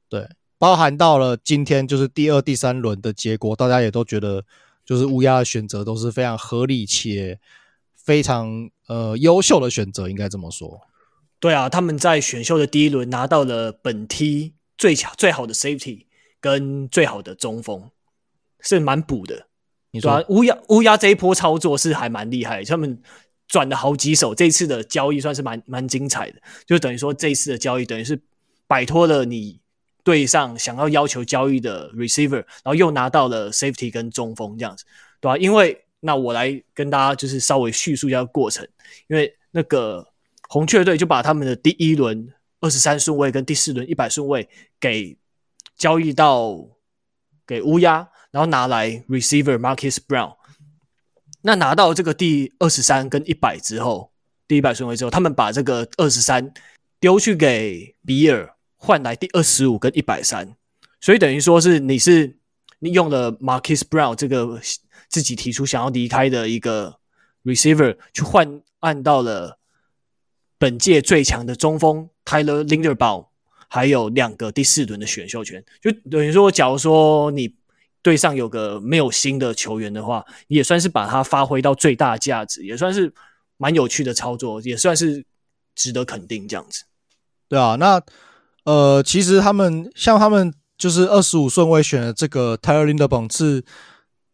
[0.09, 4.43] 对，包含到了今天就是第二、第三轮的结果，大家也都觉得
[4.85, 7.39] 就是乌鸦的选择都是非常合理且
[7.95, 10.81] 非常呃优秀的选择，应该这么说。
[11.39, 16.05] 对啊，他们在选秀的第一轮拿到了本梯最强、最好的 safety
[16.39, 17.89] 跟最好的中锋，
[18.59, 19.47] 是蛮补的。
[19.91, 23.01] 你说乌鸦乌鸦这一波操作是还蛮厉害，他们。
[23.47, 28.17] 转了好几手，这次的交易算是蛮蛮精彩的，就等于说这次的交易等于是
[28.65, 29.59] 摆脱了你
[30.03, 34.83] 对上想要要求交易的 receiver，然后又拿到了 safety 跟中锋这样子，
[35.19, 35.37] 对吧？
[35.37, 38.67] 因为那我来跟大家就是稍微叙述一下过程，
[39.07, 40.07] 因为那个
[40.49, 42.27] 红雀队就把他们的第一轮
[42.59, 45.17] 二十三顺位跟第四轮一百顺位给
[45.77, 46.57] 交易到
[47.45, 50.35] 给乌鸦，然后拿来 receiver Marcus Brown。
[51.43, 54.11] 那拿到这个第二十三跟一百之后，
[54.47, 56.53] 第一百顺位之后，他们把这个二十三
[56.99, 58.53] 丢去给比尔，
[58.83, 60.55] 换来第二十五跟一百三，
[60.99, 62.35] 所以等于说是你是
[62.79, 64.59] 你用了 Marcus Brown 这个
[65.07, 66.97] 自己提出想要离开的一个
[67.43, 69.59] receiver 去换按到了
[70.57, 73.27] 本届最强的中锋 Tyler Linderbaum，
[73.67, 77.55] 还有两个第四轮的选秀权，就等于说，假如说你。
[78.03, 83.13] 队上有个没有新的球员的话，也算是把它发挥到最大价值，也算是
[83.57, 85.23] 蛮有趣的操作，也算是
[85.75, 86.83] 值得肯定这样子。
[87.47, 88.01] 对啊，那
[88.63, 93.63] 呃，其实他们像他们就是二十五顺位选的这个 Tyler Linderbaum 是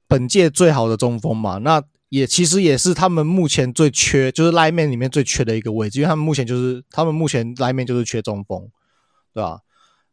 [0.07, 8.67] 本届最好的中锋嘛，那也其实也是他们目前最缺，就是 line 里面最缺的一个位置，因为他们目前就是他们目前 line 就是缺中锋，
[9.33, 9.59] 对吧？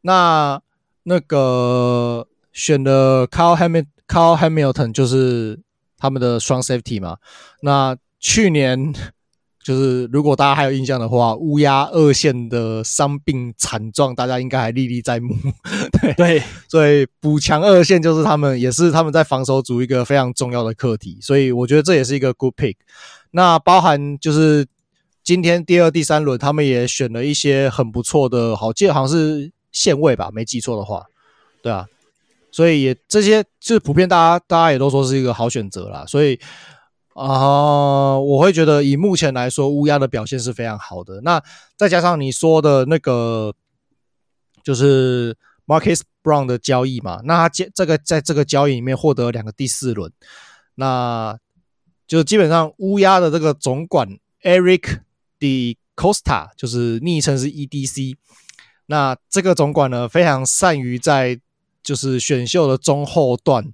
[0.02, 0.60] 那
[1.02, 2.26] 那个。
[2.54, 5.60] 选的 Kyle Hamilton Kyle Hamilton 就是
[5.98, 7.16] 他们的双 safety 嘛。
[7.62, 8.94] 那去年
[9.64, 15.34] 就是如果大家还有印象的话，乌鸦二线的伤病惨状，大家应该还历历在目。
[16.00, 21.18] 对对，所以补强二线就是他们，也是他们在防守组一个非常重要的课题。
[21.22, 22.76] 所以我觉得这也是一个 good pick。
[23.30, 24.66] 那包含就是
[25.22, 31.04] 今天第二、第三轮，他们也选了一些很不错的，好，记得好像是线位吧，没记错的话，
[31.62, 31.86] 对啊。
[32.52, 36.38] 所以也这些就是普遍大家大家也都说是一个好选择啦，所以
[37.14, 41.20] 啊、呃，我会觉得以目前来说，乌鸦的表现是非常好的。
[41.22, 41.42] 那
[41.76, 43.54] 再加上你说的那个
[44.62, 50.12] 就是 Marcus Brown 的交易嘛，那他这这个在这个交易里面获得两个第四轮，
[50.74, 51.38] 那
[52.06, 55.00] 就基本上乌鸦的这个总管 Eric
[55.38, 58.16] DeCosta 就是昵称是 EDC，
[58.86, 61.40] 那这个总管呢非常善于在
[61.82, 63.72] 就是选秀的中后段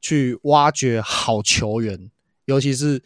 [0.00, 2.10] 去挖掘好球员，
[2.46, 3.02] 尤其是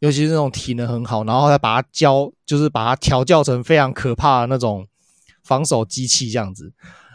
[0.00, 4.86] 尤其是那种体能很好，然后再把他教，就是把他调教成非常可怕的那种
[5.42, 6.72] 防守机器这样子。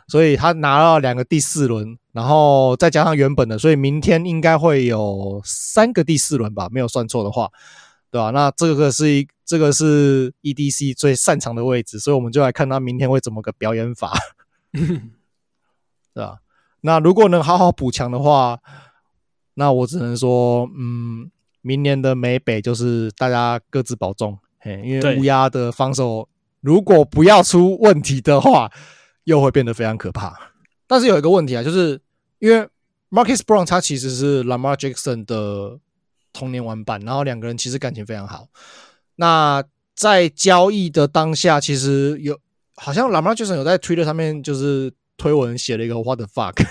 [0.07, 7.49] 所以他拿到两个第四轮，然后再加上原本的，所以明天应该会有三个第四轮吧，没有算错的话，
[8.09, 8.29] 对吧？
[8.29, 14.13] 那这个是一这个是 EDC 最擅长的位置，所以我们就来看他明天会怎么个表演法，
[14.71, 16.37] 对吧？
[16.79, 18.59] 那如果能好好补强的话，
[19.55, 21.29] 那我只能说，嗯，
[21.67, 26.29] 明年的美北就是大家各自保重，嘿，因为乌鸦的防守
[26.61, 28.71] 如果不要出问题的话，
[29.25, 30.33] 又会变得非常可怕。
[30.87, 31.99] 但是有一个问题啊，就是
[32.39, 32.65] 因为
[33.09, 35.79] Marquise Brown 他其实是 Lamar Jackson 的
[36.31, 38.47] 童年玩伴，然后两个人其实感情非常好。
[39.17, 39.63] 那
[39.95, 42.39] 在交易的当下，其实有
[42.75, 44.93] 好像 Lamar Jackson 有在 Twitter 上面就是。
[45.19, 46.63] 推文写了一个 What the fuck？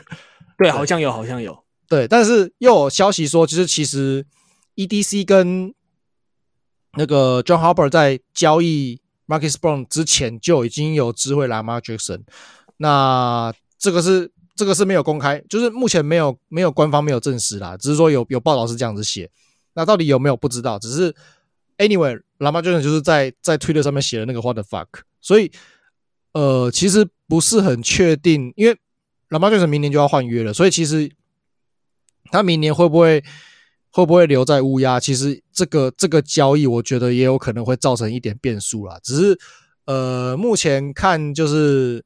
[0.56, 1.64] 对，好像有，好像有。
[1.86, 4.24] 对，但是又有消息说，其实其实
[4.86, 5.74] EDC 跟
[6.94, 12.22] 那个 John Harper 在交易 Marquise Brown 之前就已经有知会 Lama Jackson。
[12.78, 19.30] 那这个是这个是没有公开，就是目前没有没有官方没有证实啦，只是说有有报道是这样子写。
[19.74, 20.78] 那到底有没有不知道？
[20.78, 21.14] 只是
[21.78, 24.88] anyway，Lama Jackson 就是在在 Twitter 上面写了那个 What the fuck，
[25.20, 25.52] 所以。
[26.32, 28.78] 呃，其实不是很确定，因为
[29.30, 31.10] LAMA Jackson 明年就要换约了，所以其实
[32.30, 33.20] 他明年会不会
[33.90, 34.98] 会不会留在乌鸦？
[34.98, 38.98] 其实这个这个交易，我觉得也有可能会造成一点变数啦。
[39.02, 39.38] 只是
[39.84, 42.04] 呃，目前看就是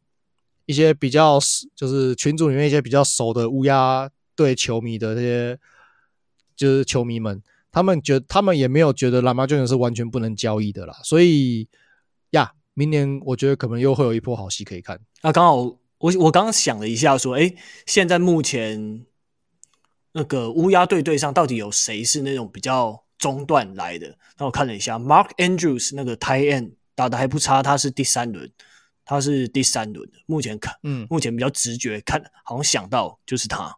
[0.67, 1.39] 一些比较
[1.75, 5.59] 就是群组里面一些比较熟的乌鸦队球迷的这些
[6.57, 11.69] 就是球迷们，他们觉他们也没有觉得 Lamar Jackson 是完全不能交易的啦，所以
[12.31, 12.53] 呀。
[12.77, 14.99] 明年我觉得可能又会有一波好戏可以看。
[15.21, 17.55] 啊，刚好我我刚刚想了一下，说，哎，
[17.87, 19.07] 现在目前
[20.15, 24.17] 那个乌鸦队队上到底有谁是那种比较中段来的？
[24.39, 28.49] 那我看了一下，Mark Andrews 那个 tight end 打的还不差，他是第三轮，
[29.05, 30.19] 他是第三轮的。
[30.27, 33.77] 目前看，嗯，目前比较直觉看，好像想到就是他，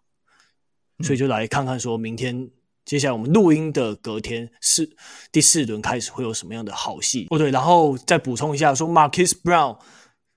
[1.02, 2.50] 所以就来看看说明天。
[2.84, 4.88] 接下来我们录音的隔天是
[5.32, 7.36] 第四轮开始会有什么样的好戏哦？
[7.36, 9.76] 对，然后再补充一下说，Marquise Brown，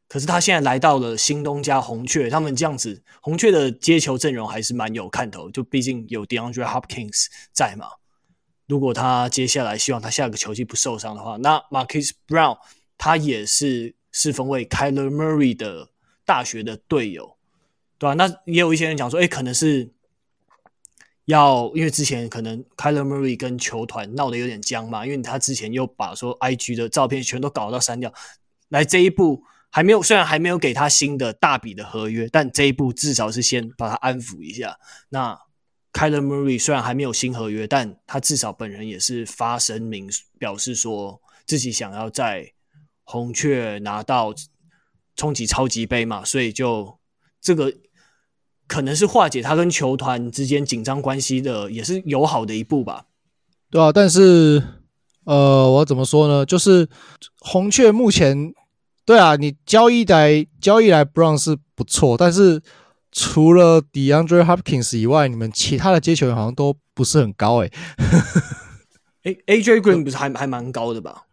[0.09, 7.85] 可是他现在来到了新东家红雀，他们这样子红雀的接球阵容还是蛮有看头，就毕竟有 DeAndre Hopkins 在嘛。
[8.67, 12.57] 如果他接下来希望他下个球季不受伤的话，那 Marquise Brown
[12.97, 15.89] 他也是四分卫 Kyler Murray 的
[16.25, 17.37] 大学的队友，
[17.97, 18.13] 对吧？
[18.15, 19.91] 那也有一些人讲说，哎，可能是。
[21.25, 28.11] 要因为之前可能 Kyler Murray 跟球团闹得有点僵嘛，因为他之前又把说 IG 的照片全都搞到删掉，
[28.69, 34.77] 来这一步还没有，虽然还没有给他新的大笔的合约，但这一步至少是先把他安抚一下。
[35.09, 35.39] 那
[35.93, 42.51] Kyler Murray 虽然还没有新合约，但他至少本人也是发声明表示说自己想要在
[43.03, 44.33] 红雀拿到
[45.15, 46.99] 冲击超级杯嘛，所以就
[47.41, 47.73] 这个。
[48.71, 53.07] 可能是化解他跟球团之间紧张关系的，也是友好的一步吧。
[53.71, 54.61] 对啊，但是
[55.23, 56.45] 呃，我怎么说呢？
[56.45, 56.87] 就是
[57.39, 58.53] 红雀目前，
[59.09, 62.61] 对啊，你交易来交易来 Brown 是不错，但是
[63.11, 67.71] 除了 DeAndre Hopkins 以外，你们其他的接球员好像都不是很高 诶。
[69.23, 71.23] 诶 AJ Green 不是还还蛮高的吧？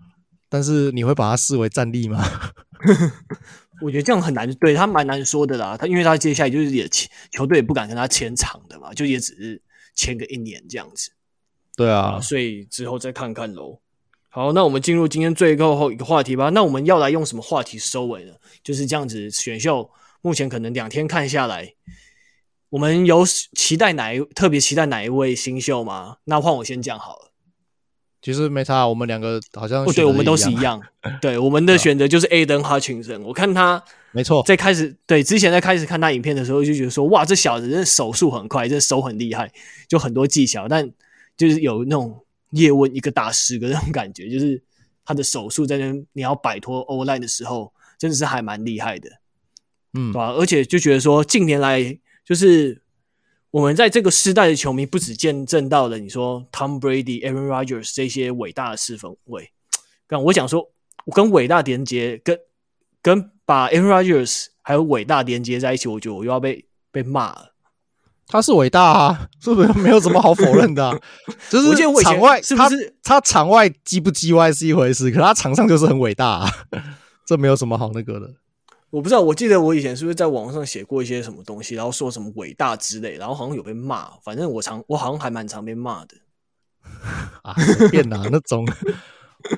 [0.49, 2.25] 但是你会把他视为战力吗？
[3.83, 5.77] 我觉得这样很难，对他蛮难说的啦。
[5.77, 9.61] 他因为他接下来就是也签球队也不敢跟他签长的嘛，就也只是
[9.95, 11.11] 签个一年这样子。
[11.77, 13.81] 对啊，所以之后再看看喽。
[14.37, 16.51] 好，那我们进入今天最后一个话题吧。
[16.51, 18.35] 那我们要来用什么话题收尾呢？
[18.63, 21.73] 就是这样子，选秀目前可能两天看下来，
[22.69, 26.17] 我们有期待哪一特别期待哪一位新秀吗？
[26.25, 27.33] 那换我先讲好了。
[28.21, 30.83] 其实没差，我们两个好像哦，对，我们都是一样。
[31.23, 33.23] 对，我们的选择就是 Aidan Hutchinson。
[33.23, 33.83] 我看他
[34.13, 39.51] 没错，在开始对之前在开始看他影片的时候，就觉得说哇，这小子真的手速很快，这手很厉害，
[39.89, 40.69] 就很多技巧。
[40.69, 40.87] 但
[41.39, 44.63] 就是有那种叶问一个打十个那种感觉，就是
[45.05, 49.11] 他的手速在那你要摆脱 O-line 的时候，真的是还蛮厉害的，
[49.95, 50.33] 嗯，对吧？
[50.33, 52.83] 而且就觉得说近年来就是。
[53.53, 59.51] 我们在这个时代的球迷不止见证到了你说 Tom Brady、Aaron Rodgers 这些伟大的四分卫，
[60.07, 60.71] 但我想说，
[61.07, 62.39] 我跟伟大连接，跟
[63.01, 67.55] 跟把 Aaron Rodgers 还有伟大连接在一起，我觉得我又要被被骂了。
[68.29, 70.99] 他是伟大啊， 是不是没有什么好否认的啊？
[71.49, 76.51] 就是场外是不是他，他场外叽不叽歪是一回事，可他场上就是很伟大啊，
[77.27, 78.29] 这没有什么好那个的。
[78.91, 84.09] 我不知道，我记得我以前是不是在网上写过一些什么东西，然后说什么伟大之类，然后好像有被骂。
[84.25, 86.17] 反正我常，我好像还蛮常被骂的。
[87.43, 87.55] 啊，
[87.91, 88.67] 变啊那种，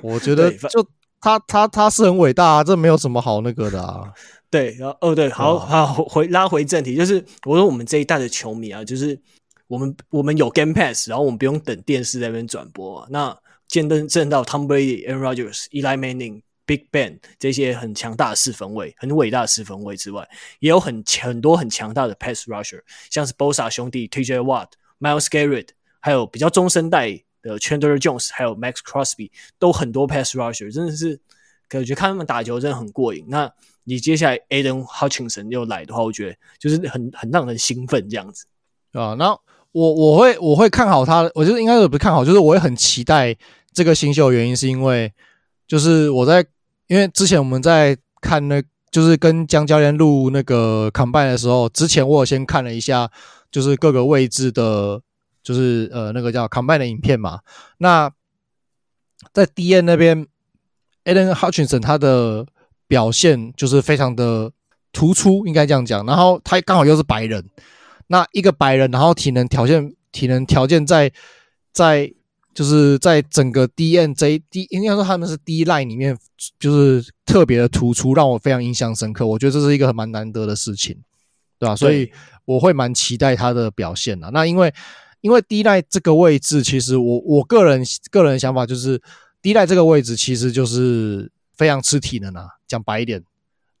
[0.01, 0.85] 我觉得就
[1.21, 4.11] 他他他是很伟大啊，这没有什么好那个的啊。
[4.49, 9.19] 对，然后哦对，好好回拉回正题，就是我说我们这一代的球迷啊，就是
[9.67, 13.07] 我们我们有 Game Pass，然后我们不用等电视在那边转播啊。
[13.09, 13.37] 那
[13.67, 16.41] 见证证到 Tom Brady、Aaron Rodgers、Eli Manning。
[16.69, 20.29] Big Ben 这些很强大的四分卫，很伟大的四分卫之外，
[20.59, 22.79] 也有很很多很强大的 Pass Rusher，
[23.09, 24.67] 像是 Bosa 兄弟、TJ Watt、
[24.99, 25.69] Miles Garrett，
[25.99, 31.19] 还有比较中生代的 Chandler Jones，还有 Max Crosby，都很多 Pass Rusher，真的是
[31.67, 33.25] 感觉看他们打球真的很过瘾。
[33.27, 33.51] 那
[33.89, 38.45] 你接下来 Aidan Hutchinson 又来的话，我觉得就是很很让人兴奋这样子
[38.93, 39.15] 啊。
[39.17, 39.31] 那
[39.71, 43.35] 我我会我会看好他，我觉得应该是不看好，就是我会很期待
[43.73, 45.11] 这个新秀，原因是因为
[45.67, 46.45] 就是我在。
[46.89, 48.59] 因为之前我们在看那，
[48.89, 53.07] 就是跟江教练录那个 combine 的时候，之前我有先看了一下，
[53.51, 54.99] 就是各个位置的，
[55.43, 57.41] 就是呃那个叫 combine 的影片嘛。
[57.77, 58.11] 那
[59.31, 60.25] 在 DN 那边
[61.05, 62.47] ，Aidan Hutchinson 他的
[62.89, 64.51] 表现就是非常的
[64.91, 66.05] 突出，应该这样讲。
[66.05, 67.41] 然后他刚好又是白人，
[68.07, 71.09] 那一个白人，然后体能条件，体能条件在
[71.71, 72.13] 在。
[72.51, 76.17] 就是在整个 DNJ D，应该说他们是 D line 里面，
[76.59, 79.25] 就是特别的突出，让我非常印象深刻。
[79.25, 80.97] 我觉得这是一个很蛮难得的事情，
[81.57, 81.75] 对吧？
[81.75, 82.11] 所以
[82.43, 84.29] 我会蛮期待他的表现的。
[84.31, 84.73] 那因为
[85.21, 87.81] 因为 D line 这个位置，其实我我个人
[88.11, 89.01] 个人想法就是
[89.41, 92.45] ，D line 这个位置其实就是非常吃体能啊。
[92.69, 93.21] 讲白一点，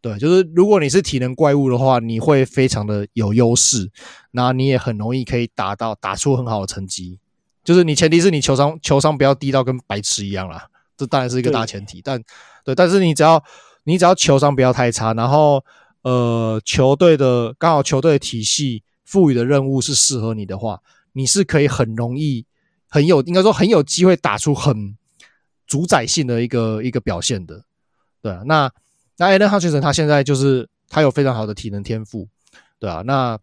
[0.01, 3.89] 对，就是如果你是体能怪物的话，你会非常的有优势，
[4.31, 7.19] 那你也很容易可以达到打出很好的成绩。
[7.63, 10.67] 就是你前提是你球商球商不要低到跟白痴一样啦，
[10.97, 12.01] 这当然是一个大前提。
[12.01, 12.19] 但
[12.65, 13.43] 对，但是你只要
[13.83, 15.63] 你只要球商不要太差，然后
[16.01, 20.81] 呃球队的刚好球队的体系赋予的任务是适合你的话，
[21.13, 22.45] 你是可以很容易、
[22.87, 24.97] 很有应该说很有机会打出很
[25.67, 27.65] 主宰性的一个一个表现的。
[28.21, 28.71] 对啊，那
[29.17, 32.27] 那 Aidan Hutchinson 他现在就是他有非常好的体能天赋，
[32.79, 33.37] 对啊，那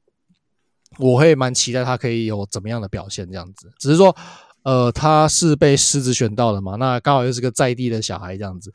[0.98, 3.70] 我会蛮期待他可以有怎么样的表现这样子。
[3.78, 4.16] 只是说，
[4.62, 8.72] 呃，他是被狮子选到的嘛，那刚好又是个在地的小孩这样子。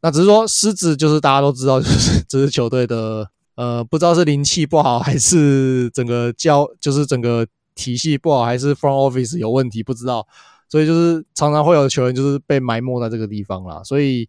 [0.00, 10.26] 那只是说，狮子就是大家都知道，就是 这支球队的呃，不知道是灵气不好，还是整个教就是整个体系不好，还是 front office 有问题，不知道。
[10.68, 13.82] 所以就是常常会有球员就是被埋没在这个地方啦。
[13.84, 14.28] 所以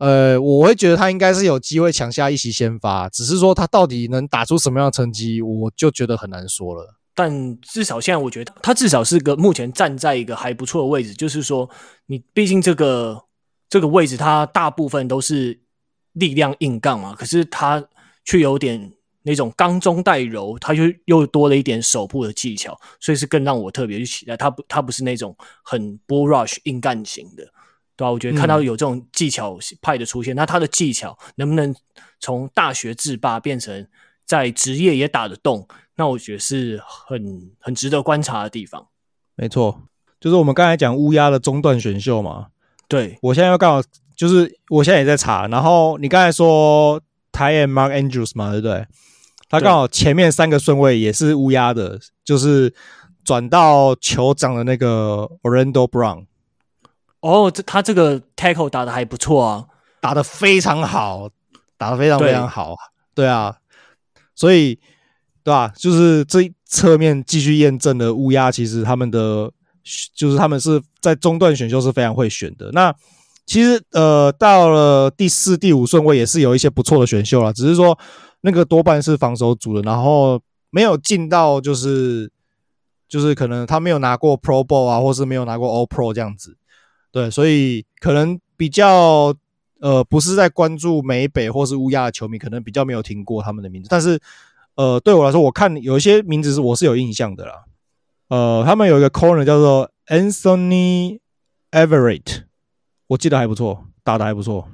[0.00, 6.96] 呃，我会觉得他应该是有机会抢下一席先发，只是说他到底能打出什么样的成绩，我就觉得很难说了。
[7.14, 11.70] 但至少现在我觉得他至少是个目前站在一个还不错的位置，就是说
[12.06, 13.22] 你毕竟这个。
[13.72, 15.60] 这个位置，他大部分都是
[16.14, 17.80] 力量硬杠嘛，可是他
[18.24, 18.92] 却有点
[19.22, 24.36] 那种刚中带柔，他就又多了一点手部的技巧，所以是更让我特别去期待。
[24.36, 27.44] 他不，他不是那种很 bull rush 硬干型的，
[28.00, 28.10] 对吧、啊？
[28.12, 31.74] 我觉得看到有这种技巧派的出现，嗯、那他的技巧能不能
[32.18, 33.86] 从大学制霸变成
[34.24, 35.68] 在职业也打得动？
[35.96, 38.86] 那我觉得是很很值得观察的地方。
[39.36, 39.82] 没错，
[40.18, 42.46] 就是我们刚才讲乌鸦的中段选秀嘛。
[42.88, 43.82] 对，我现在要刚好
[44.16, 46.98] 就是我现在也在查，然后你刚才说
[47.32, 48.86] Ty and Mark Andrews 嘛，对不对？
[49.50, 52.72] 他刚好前面三个顺位也是乌鸦的，就是
[53.22, 56.26] 转到酋长的那个 Orlando Brown。
[57.20, 59.66] 哦，这他这个 tackle 打的还不错啊，
[60.00, 61.28] 打的非常好，
[61.76, 62.74] 打的非常非常好。
[63.14, 63.56] 对，对啊，
[64.34, 64.78] 所以
[65.42, 65.72] 对吧？
[65.76, 69.50] 就是这侧面继续验证了乌鸦其实他们的。
[70.14, 72.70] 就是他们是在中段选秀是非常会选的。
[72.72, 72.94] 那
[73.46, 77.98] 其实呃，到了第四、第五顺位也是有一些不错的选秀了，只是说
[78.42, 82.30] 那个多半是防守组的，然后没有进到就是
[83.08, 86.56] 就是可能他没有拿过 Pro Bowl 啊，或是没有拿过 All Pro 这样子。
[87.12, 89.34] 对，所以可能比较
[89.80, 93.88] 呃不是在关注美北或是乌鸦的球迷，可能比较没有听过他们的名字。
[93.90, 94.20] 但是
[94.76, 97.64] 呃，对我来说，我看有一些名字是我是有印象的啦。
[98.28, 101.18] 呃，他们有一个 corner 叫做 Anthony
[101.72, 102.44] Everett，
[103.08, 104.68] 我记得还不错，打的还不错。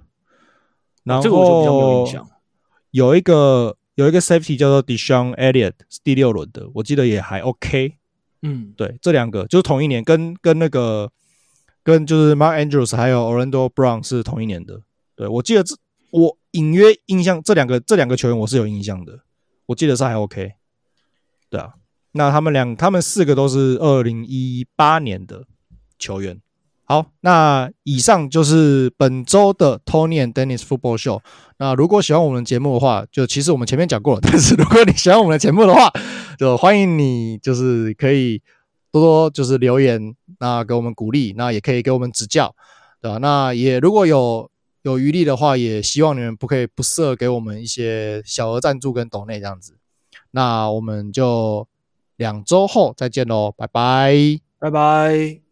[1.05, 2.29] 然后这个我就比较没有印象。
[2.91, 7.95] 有一个有一个 safety 叫做 DeShon Elliott，是第六轮的，我记得也还 OK。
[8.43, 11.11] 嗯，对，这两个就是同一年，跟跟那个
[11.87, 14.81] 跟就是 Mark Andrews 还有 Orlando Brown 是同一年的。
[15.15, 15.77] 对，我记得这
[16.11, 19.21] 我隐约印象这两个这两个球员我是有印象的，
[19.67, 20.55] 我记得是还 OK。
[21.49, 21.75] 对啊。
[22.11, 25.45] 那他们两，他们四个都是二零一八年的
[25.97, 26.41] 球员。
[26.83, 31.21] 好，那以上就是本周的 Tony and Dennis Football Show。
[31.59, 34.21] 那如果喜欢我们的节目的话，就其实我们前面讲过了。
[34.27, 35.89] 但是如果你喜欢我们的节目的话，
[36.37, 38.43] 就欢迎你就是可以
[38.91, 42.55] 多多就是留言，那给我们鼓励，那也可以给我们指教，
[43.01, 43.19] 对吧？
[43.19, 44.51] 那也如果有
[44.83, 49.77] 有余力的话，也希望你们不可以不设给我们一些小额赞助跟抖内这样子。
[50.31, 51.67] 那我们就。
[52.19, 55.43] 两周后再见喽，拜拜，拜拜。